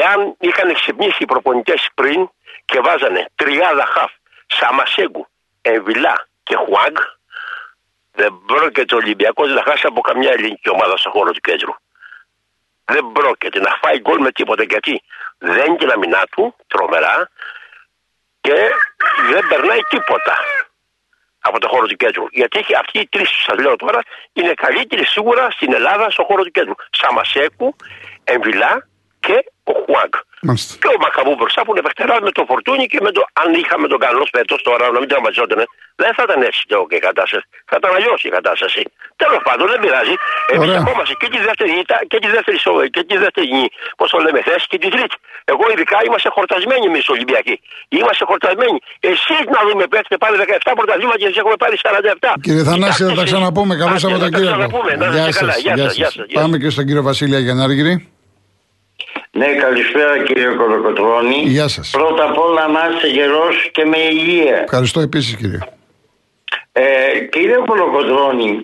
Εάν 0.00 0.36
είχαν 0.40 0.74
ξυπνήσει 0.74 1.22
οι 1.22 1.24
προπονητές 1.24 1.88
πριν 1.94 2.30
και 2.64 2.80
βάζανε 2.80 3.26
τριάδα 3.34 3.86
χαφ, 3.86 4.12
Σαμασέγκου, 4.46 5.26
Εμβιλά 5.62 6.26
και 6.42 6.56
Χουάγκ, 6.56 6.96
δεν 8.12 8.42
πρόκειται 8.46 8.94
ο 8.94 8.98
Ολυμπιακός 8.98 9.48
να 9.52 9.62
χάσει 9.62 9.86
από 9.86 10.00
καμιά 10.00 10.30
ελληνική 10.32 10.70
ομάδα 10.70 10.96
στον 10.96 11.12
χώρο 11.12 11.30
του 11.32 11.40
κέντρου. 11.40 11.74
Δεν 12.84 13.12
πρόκειται 13.12 13.60
να 13.60 13.78
φάει 13.82 13.98
γκολ 14.00 14.20
με 14.20 14.30
τίποτα 14.32 14.62
γιατί 14.62 15.02
δεν 15.38 15.66
είναι 15.66 15.76
την 15.76 15.90
αμυνά 15.90 16.22
του 16.30 16.56
τρομερά 16.66 17.30
και 18.40 18.56
δεν 19.30 19.42
περνάει 19.48 19.80
τίποτα 19.88 20.36
από 21.40 21.58
το 21.58 21.68
χώρο 21.68 21.86
του 21.86 21.96
κέντρου. 21.96 22.24
Γιατί 22.30 22.58
αυτοί 22.80 22.98
οι 22.98 23.08
τρει, 23.08 23.26
σας 23.26 23.58
λέω 23.58 23.76
τώρα, 23.76 24.00
είναι 24.32 24.54
καλύτεροι 24.54 25.04
σίγουρα 25.06 25.50
στην 25.50 25.72
Ελλάδα 25.72 26.10
στον 26.10 26.24
χώρο 26.24 26.42
του 26.42 26.50
κέντρου. 26.50 26.74
Σαμασέκου, 26.90 27.76
Εμβιλά 28.24 28.86
και 29.20 29.51
ο 29.92 29.96
Χουάγκ. 29.98 30.12
Και 30.82 30.90
ο 30.96 30.98
Μακαβού 31.04 31.32
μπροστά 31.38 31.60
που 31.64 31.70
είναι 31.72 31.84
παιχτερά 31.86 32.16
με 32.26 32.30
το 32.36 32.42
φορτούνι 32.50 32.84
και 32.92 32.98
με 33.06 33.10
το. 33.16 33.22
Αν 33.42 33.48
είχαμε 33.60 33.86
τον 33.92 34.00
καλό 34.06 34.24
φέτος 34.34 34.58
τώρα 34.68 34.84
να 34.94 34.98
μην 35.00 35.08
τραυματιζόταν, 35.12 35.60
δεν 36.02 36.10
θα 36.16 36.22
ήταν 36.26 36.40
έτσι 36.48 36.60
το 36.72 36.78
και 36.90 36.96
η 37.00 37.02
κατάσταση. 37.08 37.44
Θα 37.70 37.76
ήταν 37.80 37.90
αλλιώς 37.98 38.20
η 38.28 38.30
κατάσταση. 38.36 38.82
Τέλος 39.22 39.40
πάντων 39.46 39.66
δεν 39.72 39.78
πειράζει. 39.84 40.14
Εμείς 40.54 40.68
ερχόμαστε 40.78 41.14
και 41.20 41.28
τη 41.34 41.38
δεύτερη 41.48 41.70
και 42.12 42.18
τη 42.24 42.28
δεύτερη 42.36 42.58
και 42.96 43.02
τη 43.10 43.16
δεύτερη 43.24 43.48
πώς 43.98 44.08
το 44.12 44.18
λέμε, 44.24 44.40
θέση 44.48 44.66
και 44.72 44.78
τη 44.82 44.88
τρίτη. 44.94 45.16
Εγώ 45.52 45.64
ειδικά 45.72 45.98
είμαστε 46.06 46.28
χορτασμένοι 46.36 46.84
εμείς 46.90 47.04
Ολυμπιακοί. 47.16 47.54
Είμαστε 47.96 48.24
χορτασμένοι. 48.30 48.78
Εσείς 49.12 49.42
να 49.54 49.60
δούμε 49.66 49.84
πέφτετε 49.92 50.16
πάλι 50.22 50.34
17 50.38 50.72
πρωταθλήματα 50.78 51.18
και 51.20 51.26
εσείς 51.28 51.38
έχουμε 51.42 51.56
πάρει 51.62 51.76
47. 51.82 52.32
Κύριε 52.46 52.64
Θανάση, 52.68 53.00
θα 53.08 53.14
τα 53.20 53.24
ξαναπούμε. 53.28 53.72
Καλό 53.82 53.96
Σαββατοκύριακο. 54.02 54.78
Γεια 55.16 55.32
σας. 55.32 56.14
Πάμε 56.38 56.56
και 56.62 56.68
στον 56.74 56.84
κύριο 56.86 57.02
Βασίλεια 57.10 57.38
Γιαννάργυρη. 57.46 57.94
Ναι, 59.34 59.46
καλησπέρα 59.46 60.22
κύριε 60.22 60.48
Κολοκοτρώνη. 60.48 61.42
Γεια 61.44 61.68
σας. 61.68 61.90
Πρώτα 61.90 62.24
απ' 62.24 62.38
όλα 62.38 62.68
να 62.68 62.88
είστε 62.92 63.08
γερός 63.08 63.70
και 63.72 63.84
με 63.84 63.98
υγεία. 63.98 64.56
Ευχαριστώ 64.56 65.00
επίσης 65.00 65.36
κύριε. 65.36 65.58
Ε, 66.72 67.20
κύριε 67.30 67.56
Κολοκοτρώνη, 67.66 68.60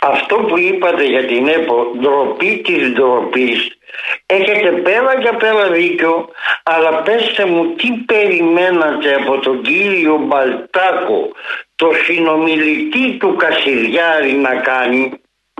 αυτό 0.00 0.36
που 0.36 0.58
είπατε 0.58 1.04
για 1.04 1.26
την 1.26 1.48
ΕΠΟ, 1.48 1.92
ντροπή 2.00 2.62
της 2.64 2.92
ντροπής, 2.92 3.78
έχετε 4.26 4.70
πέρα 4.70 5.20
και 5.20 5.36
πέρα 5.38 5.70
δίκιο, 5.70 6.28
αλλά 6.62 7.02
πέστε 7.02 7.44
μου 7.44 7.74
τι 7.74 7.88
περιμένατε 7.92 9.14
από 9.14 9.38
τον 9.38 9.62
κύριο 9.62 10.16
Μπαλτάκο, 10.16 11.30
το 11.76 11.90
συνομιλητή 12.04 13.16
του 13.16 13.36
Κασιδιάρη 13.36 14.32
να 14.32 14.54
κάνει, 14.54 15.12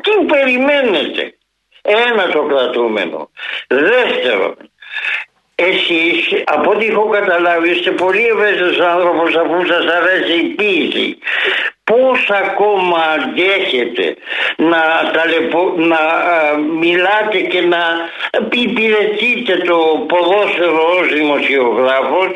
τι 0.03 0.25
περιμένετε; 0.26 1.36
Ένα 1.87 2.28
το 2.28 2.43
κρατούμενο. 2.43 3.31
Δεύτερον, 3.69 4.57
εσείς 5.55 6.43
από 6.45 6.71
ό,τι 6.71 6.87
έχω 6.87 7.09
καταλάβει 7.09 7.71
είστε 7.71 7.90
πολύ 7.90 8.26
ευαίσθητος 8.26 8.81
άνθρωπος 8.81 9.35
αφού 9.37 9.66
σας 9.66 9.87
αρέσει 9.87 10.33
η 10.33 10.43
ποίηση. 10.55 11.19
Πώς 11.90 12.31
ακόμα 12.31 12.99
αντέχετε 12.99 14.16
να, 14.57 15.11
ταλαιπω... 15.12 15.72
να 15.77 15.99
μιλάτε 16.59 17.40
και 17.40 17.61
να 17.61 17.83
υπηρετείτε 18.51 19.57
το 19.57 20.05
ποδόσφαιρο 20.09 20.96
ως 20.99 21.09
δημοσιογράφος 21.09 22.31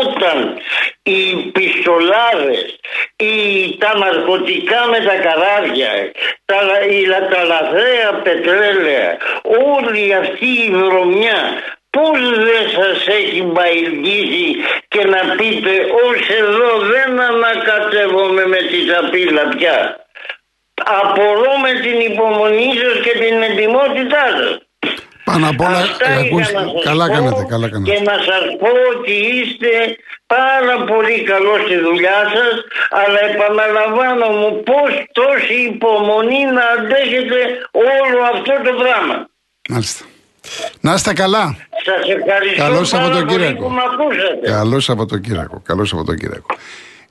όταν 0.00 0.58
οι 1.02 1.50
πιστολάδες, 1.52 2.78
οι, 3.16 3.76
τα 3.78 3.98
ναρκωτικά 3.98 4.86
με 4.90 4.98
τα 4.98 5.16
καράβια, 5.16 6.12
τα, 6.44 6.56
η, 6.90 7.06
τα 7.30 7.44
λαθρέα 7.44 8.12
πετρέλαια, 8.22 9.16
όλη 9.42 10.14
αυτή 10.14 10.46
η 10.46 10.70
βρωμιά 10.70 11.62
Πώς 11.96 12.20
δεν 12.48 12.64
σας 12.76 13.06
έχει 13.06 13.42
μπαϊλγίσει 13.42 14.48
και 14.88 15.02
να 15.04 15.20
πείτε 15.36 15.72
ως 16.04 16.20
εδώ 16.40 16.70
δεν 16.92 17.10
ανακατεύομαι 17.30 18.46
με 18.46 18.56
τη 18.56 18.78
σαπίλα 18.88 19.44
πια. 19.56 19.76
Απορώ 21.00 21.52
με 21.64 21.72
την 21.84 21.96
υπομονή 22.10 22.70
σας 22.80 22.96
και 23.04 23.14
την 23.22 23.42
ετοιμότητά 23.48 24.24
σας. 24.38 24.52
Πάνω 25.24 25.48
απ' 25.48 25.60
όλα, 25.60 25.80
καλά 26.84 27.08
κάνετε, 27.08 27.44
καλά 27.48 27.68
κάνετε. 27.70 27.90
Και 27.90 28.02
να 28.02 28.16
σας 28.28 28.44
πω 28.60 28.70
ότι 28.92 29.12
είστε 29.12 29.70
πάρα 30.26 30.76
πολύ 30.90 31.22
καλός 31.22 31.60
στη 31.60 31.76
δουλειά 31.76 32.20
σας, 32.34 32.54
αλλά 32.90 33.20
επαναλαμβάνω 33.30 34.28
μου 34.38 34.62
πώς 34.62 34.90
τόση 35.12 35.54
υπομονή 35.72 36.44
να 36.44 36.64
αντέχετε 36.76 37.38
όλο 37.70 38.20
αυτό 38.34 38.52
το 38.64 38.72
πράγμα. 38.82 39.28
Μάλιστα. 39.68 40.04
Να 40.80 40.94
είστε 40.94 41.12
καλά. 41.12 41.56
Σας 41.84 42.16
ευχαριστώ 42.16 42.62
Καλό 42.62 42.84
Σαββατοκύριακο. 42.84 43.62
Που 43.62 43.74
Καλό 44.44 44.80
Σαββατοκύριακο. 44.80 45.60
Καλό 45.64 45.84
Σαββατοκύριακο. 45.84 46.46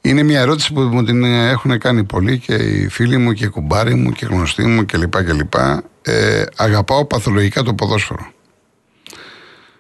Είναι 0.02 0.24
μια 0.24 0.40
ερώτηση 0.40 0.74
που 0.74 0.82
μου 0.82 1.04
την 1.04 1.24
έχουν 1.24 1.80
κάνει 1.80 2.04
πολλοί 2.04 2.40
και 2.40 2.54
οι 2.54 2.88
φίλοι 2.88 3.18
μου 3.18 3.34
και 3.34 3.46
οι 3.46 3.48
κουμπάροι 3.48 3.94
μου 3.94 4.12
και 4.12 4.26
οι 4.26 4.28
γνωστοί 4.32 4.64
μου 4.64 4.86
κλπ. 4.86 5.24
κλπ. 5.24 5.54
Ε, 6.02 6.44
αγαπάω 6.56 7.06
παθολογικά 7.06 7.64
το 7.64 7.74
ποδόσφαιρο. 7.74 8.32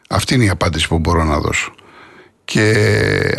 Αυτή 0.10 0.34
είναι 0.34 0.44
η 0.44 0.50
απάντηση 0.50 0.88
που 0.88 1.00
μπορώ 1.00 1.24
να 1.24 1.40
δώσω. 1.40 1.74
Και 2.46 2.74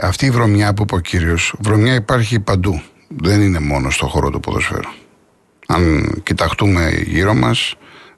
αυτή 0.02 0.26
η 0.26 0.30
βρωμιά 0.30 0.74
που 0.74 0.82
είπε 0.82 0.94
ο 0.94 0.98
κύριος, 0.98 1.54
βρωμιά 1.58 1.94
υπάρχει 1.94 2.40
παντού. 2.40 2.82
Δεν 3.08 3.40
είναι 3.40 3.60
μόνο 3.60 3.90
στο 3.90 4.06
χώρο 4.06 4.30
του 4.30 4.40
ποδοσφαίρου. 4.40 4.90
Αν 5.66 6.12
κοιταχτούμε 6.22 6.90
γύρω 7.06 7.34
μας, 7.34 7.74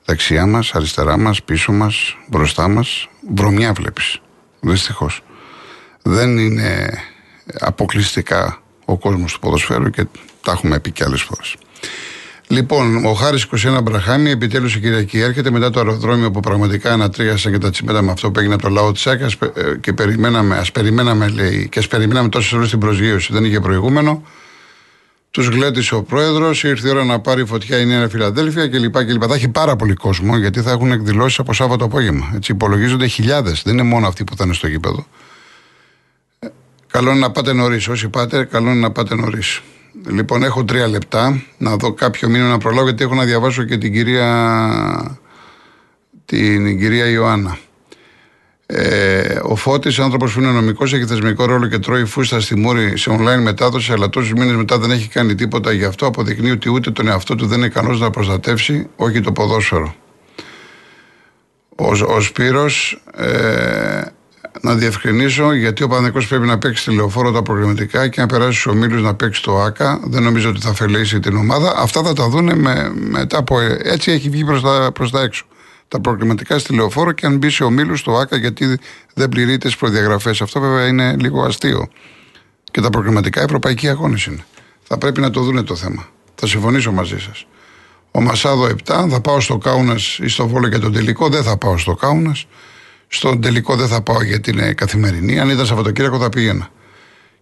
δεξιά 0.09 0.47
μας, 0.47 0.75
αριστερά 0.75 1.19
μας, 1.19 1.43
πίσω 1.43 1.73
μας, 1.73 2.17
μπροστά 2.29 2.69
μας, 2.69 3.09
βρωμιά 3.35 3.73
βλέπεις. 3.73 4.21
Δυστυχώς. 4.61 5.23
Δεν 6.03 6.39
είναι 6.39 6.91
αποκλειστικά 7.61 8.63
ο 8.85 8.99
κόσμος 8.99 9.33
του 9.33 9.39
ποδοσφαίρου 9.39 9.91
και 9.91 10.05
τα 10.43 10.53
έχουμε 10.53 10.81
πει 10.81 10.91
και 10.91 11.05
άλλες 11.05 11.23
φορές. 11.23 11.57
Λοιπόν, 12.47 13.05
ο 13.05 13.13
Χάρης 13.13 13.43
21 13.43 13.83
Μπραχάμι, 13.83 14.31
επιτέλους 14.31 14.75
η 14.75 14.81
Κυριακή 14.81 15.21
έρχεται 15.21 15.51
μετά 15.51 15.71
το 15.71 15.79
αεροδρόμιο 15.79 16.31
που 16.31 16.41
πραγματικά 16.41 16.93
ανατρίασαν 16.93 17.53
και 17.53 17.59
τα 17.59 17.71
τσιμέτα 17.71 18.03
με 18.03 18.11
αυτό 18.13 18.31
που 18.31 18.39
έγινε 18.39 18.55
από 18.55 18.63
το 18.63 18.69
λαό 18.69 18.93
της 18.93 19.07
ΑΚΑ 19.07 19.29
και 19.81 19.93
περιμέναμε, 19.93 20.57
ας 20.57 20.73
περιμέναμε, 20.73 21.29
λέει, 21.29 21.69
και 21.69 21.79
ας 21.79 21.89
περιμέναμε 21.89 22.29
τόσες 22.29 22.53
ώρες 22.53 22.71
την 22.71 22.79
προσγείωση. 22.79 23.33
Δεν 23.33 23.45
είχε 23.45 23.61
προηγούμενο. 23.61 24.23
Τους 25.39 25.49
γλέτησε 25.49 25.95
ο 25.95 26.03
πρόεδρος, 26.03 26.65
ήρθε 26.65 26.89
η 26.89 26.91
ώρα 26.91 27.05
να 27.05 27.21
πάρει 27.21 27.45
φωτιά 27.45 27.79
η 27.79 27.87
Νέα 27.87 28.09
Φιλαδέλφια 28.09 28.69
κλπ. 28.69 29.05
κλπ. 29.05 29.23
Θα 29.29 29.35
έχει 29.35 29.49
πάρα 29.49 29.77
πολύ 29.77 29.95
κόσμο 29.95 30.37
γιατί 30.37 30.61
θα 30.61 30.71
έχουν 30.71 30.93
εκδηλώσεις 30.93 31.39
από 31.39 31.53
Σάββατο 31.53 31.85
απόγευμα. 31.85 32.33
Έτσι, 32.35 32.53
υπολογίζονται 32.53 33.07
χιλιάδες. 33.07 33.63
Δεν 33.63 33.73
είναι 33.73 33.83
μόνο 33.83 34.07
αυτοί 34.07 34.25
που 34.25 34.37
θα 34.37 34.45
είναι 34.45 34.55
στο 34.55 34.67
γήπεδο. 34.67 35.07
Ε, 36.39 36.47
καλό 36.87 37.11
είναι 37.11 37.19
να 37.19 37.31
πάτε 37.31 37.53
νωρίς. 37.53 37.89
Όσοι 37.89 38.09
πάτε, 38.09 38.45
καλό 38.45 38.71
είναι 38.71 38.81
να 38.81 38.91
πάτε 38.91 39.15
νωρίς. 39.15 39.61
Λοιπόν, 40.09 40.43
έχω 40.43 40.65
τρία 40.65 40.89
λεπτά 40.89 41.43
να 41.59 41.77
δω 41.77 41.93
κάποιο 41.93 42.29
μήνυμα 42.29 42.49
να 42.49 42.59
προλάβω 42.59 42.85
γιατί 42.85 43.05
έχω 43.05 43.15
να 43.15 43.25
διαβάσω 43.25 43.65
και 43.65 43.79
την 43.79 43.93
κυρία, 43.93 45.19
την 46.25 46.79
κυρία 46.79 47.07
Ιωάννα. 47.07 47.59
Ε, 48.71 49.39
ο 49.43 49.57
Φώτης, 49.57 49.99
άνθρωπος 49.99 50.33
που 50.33 50.41
είναι 50.41 50.51
νομικός, 50.51 50.93
έχει 50.93 51.07
θεσμικό 51.07 51.45
ρόλο 51.45 51.67
και 51.67 51.79
τρώει 51.79 52.05
φούστα 52.05 52.41
στη 52.41 52.57
Μούρη 52.57 52.99
σε 52.99 53.11
online 53.11 53.43
μετάδοση, 53.43 53.93
αλλά 53.93 54.09
τόσους 54.09 54.33
μήνες 54.33 54.55
μετά 54.55 54.79
δεν 54.79 54.91
έχει 54.91 55.09
κάνει 55.09 55.35
τίποτα 55.35 55.73
γι' 55.73 55.85
αυτό. 55.85 56.07
Αποδεικνύει 56.07 56.51
ότι 56.51 56.71
ούτε 56.71 56.91
τον 56.91 57.09
εαυτό 57.09 57.35
του 57.35 57.47
δεν 57.47 57.59
είναι 57.59 57.67
ικανός 57.67 58.01
να 58.01 58.11
προστατεύσει, 58.11 58.89
όχι 58.97 59.21
το 59.21 59.33
ποδόσφαιρο. 59.33 59.95
Ο, 61.77 62.15
ο 62.15 62.21
Σπύρος, 62.21 63.03
ε, 63.17 64.03
να 64.61 64.75
διευκρινίσω 64.75 65.53
γιατί 65.53 65.83
ο 65.83 65.89
Παναγενικό 65.89 66.27
πρέπει 66.29 66.47
να 66.47 66.59
παίξει 66.59 66.85
τη 66.85 66.95
λεωφόρο 66.95 67.33
τα 67.33 67.43
προγραμματικά 67.43 68.09
και 68.09 68.21
να 68.21 68.27
περάσει 68.27 68.59
στους 68.59 68.73
ομίλους 68.73 69.03
να 69.03 69.15
παίξει 69.15 69.43
το 69.43 69.61
ΑΚΑ. 69.61 70.01
Δεν 70.05 70.23
νομίζω 70.23 70.49
ότι 70.49 70.61
θα 70.61 70.71
αφαιρέσει 70.71 71.21
την 71.21 71.37
ομάδα. 71.37 71.75
Αυτά 71.77 72.03
θα 72.03 72.13
τα 72.13 72.29
δούνε 72.29 72.55
με, 72.55 72.93
μετά 72.95 73.39
από. 73.39 73.61
Έτσι 73.83 74.11
έχει 74.11 74.29
βγει 74.29 74.45
προς 74.45 74.63
τα, 74.63 74.91
προς 74.95 75.11
τα 75.11 75.21
έξω 75.21 75.45
τα 75.89 76.01
προκριματικά 76.01 76.59
στη 76.59 76.75
λεωφόρο 76.75 77.13
και 77.13 77.27
αν 77.27 77.37
μπει 77.37 77.51
σε 77.51 77.65
ομίλου 77.65 77.97
στο 77.97 78.13
ΑΚΑ 78.17 78.37
γιατί 78.37 78.79
δεν 79.15 79.29
πληρείται 79.29 79.67
τις 79.67 79.77
προδιαγραφές. 79.77 80.41
Αυτό 80.41 80.61
βέβαια 80.61 80.87
είναι 80.87 81.17
λίγο 81.19 81.43
αστείο. 81.43 81.89
Και 82.71 82.81
τα 82.81 82.91
προκριματικά 82.91 83.43
ευρωπαϊκοί 83.43 83.89
αγώνες 83.89 84.25
είναι. 84.25 84.45
Θα 84.83 84.99
πρέπει 84.99 85.21
να 85.21 85.31
το 85.31 85.41
δούνε 85.41 85.63
το 85.63 85.77
θέμα. 85.77 86.09
Θα 86.35 86.47
συμφωνήσω 86.47 86.93
μαζί 86.93 87.19
σας. 87.19 87.47
Ο 88.11 88.21
Μασάδο 88.21 88.65
7, 88.65 89.07
θα 89.11 89.21
πάω 89.21 89.41
στο 89.41 89.59
Κάουνας 89.59 90.19
ή 90.19 90.29
στο 90.29 90.49
Βόλο 90.49 90.69
για 90.69 90.81
τον 90.81 90.93
τελικό. 90.93 91.29
Δεν 91.29 91.43
θα 91.43 91.57
πάω 91.57 91.79
στο 91.79 91.95
Κάουνας. 91.95 92.47
Στον 93.09 93.41
τελικό 93.41 93.77
δεν 93.77 93.89
θα 93.89 94.03
πάω 94.03 94.23
γιατί 94.23 94.51
είναι 94.51 94.73
καθημερινή. 94.73 95.41
Αν 95.41 95.49
ήταν 95.49 95.67
Σαββατοκύριακο 95.67 96.19
θα 96.19 96.29
πήγαινα. 96.29 96.71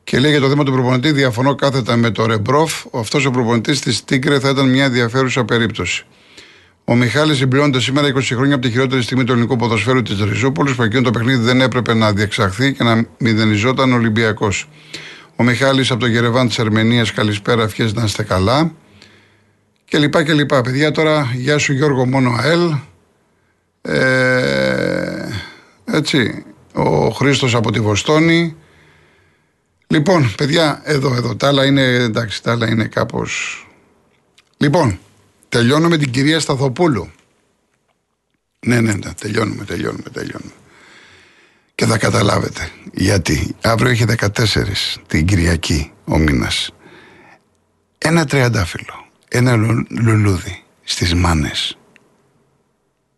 Και 0.04 0.18
λέει 0.18 0.30
για 0.30 0.40
το 0.40 0.48
θέμα 0.48 0.64
του 0.64 0.72
προπονητή, 0.72 1.12
διαφωνώ 1.12 1.54
κάθετα 1.54 1.96
με 1.96 2.10
το 2.10 2.26
Ρεμπρόφ. 2.26 2.84
Αυτός 2.92 3.24
ο 3.24 3.30
προπονητής 3.30 3.80
της 3.80 4.04
Τίγκρε 4.04 4.38
θα 4.38 4.48
ήταν 4.48 4.70
μια 4.70 4.84
ενδιαφέρουσα 4.84 5.44
περίπτωση. 5.44 6.06
Ο 6.88 6.94
Μιχάλης 6.94 7.36
συμπληρώνεται 7.36 7.80
σήμερα 7.80 8.08
20 8.08 8.20
χρόνια 8.22 8.54
από 8.54 8.64
τη 8.64 8.70
χειρότερη 8.70 9.02
στιγμή 9.02 9.24
του 9.24 9.32
ελληνικού 9.32 9.56
ποδοσφαίρου 9.56 10.02
της 10.02 10.20
Ριζούπολη, 10.20 10.74
που 10.74 10.82
εκείνο 10.82 11.02
το 11.02 11.10
παιχνίδι 11.10 11.42
δεν 11.42 11.60
έπρεπε 11.60 11.94
να 11.94 12.12
διεξαχθεί 12.12 12.72
και 12.72 12.84
να 12.84 13.06
μηδενιζόταν 13.18 13.92
Ολυμπιακός. 13.92 14.68
Ο 15.36 15.44
Μιχάλης 15.44 15.90
από 15.90 16.00
το 16.00 16.06
Γερεβάν 16.06 16.48
της 16.48 16.58
Αρμενίας, 16.58 17.12
καλησπέρα, 17.12 17.62
ευχές 17.62 17.94
να 17.94 18.04
είστε 18.04 18.22
καλά. 18.22 18.72
Και 19.84 19.98
λοιπά 19.98 20.24
και 20.24 20.32
λοιπά. 20.32 20.60
Παιδιά, 20.60 20.90
τώρα 20.90 21.32
γεια 21.34 21.58
σου 21.58 21.72
Γιώργο 21.72 22.06
Μόνο 22.06 22.34
ΑΕΛ. 22.38 22.72
Ε, 23.82 25.28
έτσι, 25.84 26.44
ο 26.72 27.08
Χρήστος 27.08 27.54
από 27.54 27.72
τη 27.72 27.80
Βοστόνη. 27.80 28.56
Λοιπόν, 29.86 30.34
παιδιά, 30.36 30.80
εδώ, 30.84 31.14
εδώ. 31.14 31.36
Τα 31.36 31.48
άλλα 31.48 31.64
είναι, 31.64 31.82
εντάξει, 31.82 32.42
τα 32.42 32.52
άλλα 32.52 32.68
είναι 32.68 32.84
κάπως... 32.84 33.60
Λοιπόν, 34.56 34.98
τελειώνω 35.48 35.88
με 35.88 35.96
την 35.96 36.10
κυρία 36.10 36.40
Σταθοπούλου. 36.40 37.10
Ναι, 38.66 38.80
ναι, 38.80 38.92
ναι, 38.92 39.12
τελειώνουμε, 39.12 39.64
τελειώνουμε, 39.64 40.10
τελειώνουμε. 40.12 40.52
Και 41.74 41.86
θα 41.86 41.98
καταλάβετε 41.98 42.70
γιατί. 42.92 43.56
Αύριο 43.62 43.90
έχει 43.90 44.04
14 44.18 44.28
την 45.06 45.26
Κυριακή 45.26 45.92
ο 46.04 46.18
μήνας. 46.18 46.70
Ένα 47.98 48.24
τριαντάφυλλο, 48.24 49.06
ένα 49.28 49.56
λουλούδι 49.88 50.62
στις 50.82 51.14
μάνες. 51.14 51.78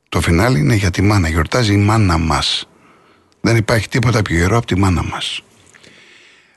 Το 0.08 0.20
φινάλι 0.20 0.58
είναι 0.58 0.74
για 0.74 0.90
τη 0.90 1.02
μάνα, 1.02 1.28
γιορτάζει 1.28 1.72
η 1.72 1.76
μάνα 1.76 2.18
μας. 2.18 2.68
Δεν 3.40 3.56
υπάρχει 3.56 3.88
τίποτα 3.88 4.22
πιο 4.22 4.36
γερό 4.36 4.56
από 4.56 4.66
τη 4.66 4.78
μάνα 4.78 5.02
μας. 5.02 5.42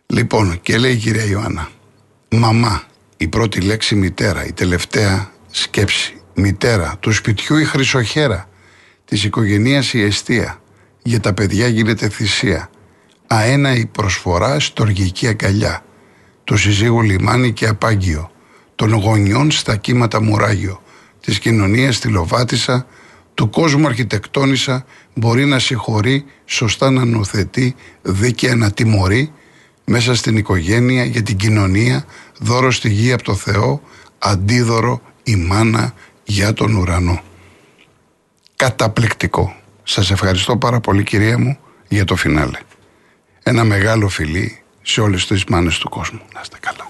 Λοιπόν, 0.05 0.61
και 0.61 0.77
λέει 0.77 0.91
η 0.91 0.97
κυρία 0.97 1.25
Ιωάννα, 1.25 1.69
μαμά, 2.29 2.83
η 3.17 3.27
πρώτη 3.27 3.61
λέξη 3.61 3.95
μητέρα, 3.95 4.45
η 4.45 4.53
τελευταία 4.53 5.31
σκέψη, 5.51 6.21
μητέρα, 6.33 6.97
του 6.99 7.11
σπιτιού 7.11 7.57
η 7.57 7.63
χρυσοχέρα, 7.63 8.49
της 9.05 9.23
οικογενείας 9.23 9.93
η 9.93 10.01
αιστεία, 10.01 10.61
για 11.01 11.19
τα 11.19 11.33
παιδιά 11.33 11.67
γίνεται 11.67 12.09
θυσία, 12.09 12.69
αένα 13.27 13.75
η 13.75 13.85
προσφορά 13.85 14.59
στοργική 14.59 15.27
αγκαλιά, 15.27 15.83
το 16.43 16.57
συζύγου 16.57 17.01
λιμάνι 17.01 17.51
και 17.51 17.67
απάγγιο, 17.67 18.31
των 18.75 18.93
γονιών 18.93 19.51
στα 19.51 19.75
κύματα 19.75 20.21
μουράγιο, 20.21 20.81
της 21.21 21.39
κοινωνίας 21.39 21.95
στη 21.95 22.07
Λοβάτισα, 22.07 22.85
του 23.33 23.49
κόσμου 23.49 23.87
αρχιτεκτόνησα, 23.87 24.85
μπορεί 25.13 25.45
να 25.45 25.59
συγχωρεί, 25.59 26.25
σωστά 26.45 26.91
να 26.91 27.05
νοθετεί, 27.05 27.75
δίκαια 28.01 28.55
να 28.55 28.71
τιμωρεί, 28.71 29.31
μέσα 29.85 30.15
στην 30.15 30.37
οικογένεια, 30.37 31.03
για 31.03 31.21
την 31.21 31.35
κοινωνία, 31.35 32.05
δώρο 32.39 32.71
στη 32.71 32.89
γη 32.89 33.11
από 33.11 33.23
το 33.23 33.35
Θεό, 33.35 33.81
αντίδωρο 34.19 35.01
η 35.23 35.35
μάνα 35.35 35.93
για 36.23 36.53
τον 36.53 36.75
ουρανό. 36.75 37.21
Καταπληκτικό. 38.55 39.55
Σας 39.83 40.11
ευχαριστώ 40.11 40.57
πάρα 40.57 40.79
πολύ 40.79 41.03
κυρία 41.03 41.37
μου 41.37 41.57
για 41.87 42.05
το 42.05 42.15
φινάλε. 42.15 42.59
Ένα 43.43 43.63
μεγάλο 43.63 44.09
φιλί 44.09 44.61
σε 44.81 45.01
όλες 45.01 45.27
τις 45.27 45.43
μάνες 45.45 45.77
του 45.77 45.89
κόσμου. 45.89 46.21
Να 46.33 46.39
είστε 46.41 46.57
καλά. 46.59 46.89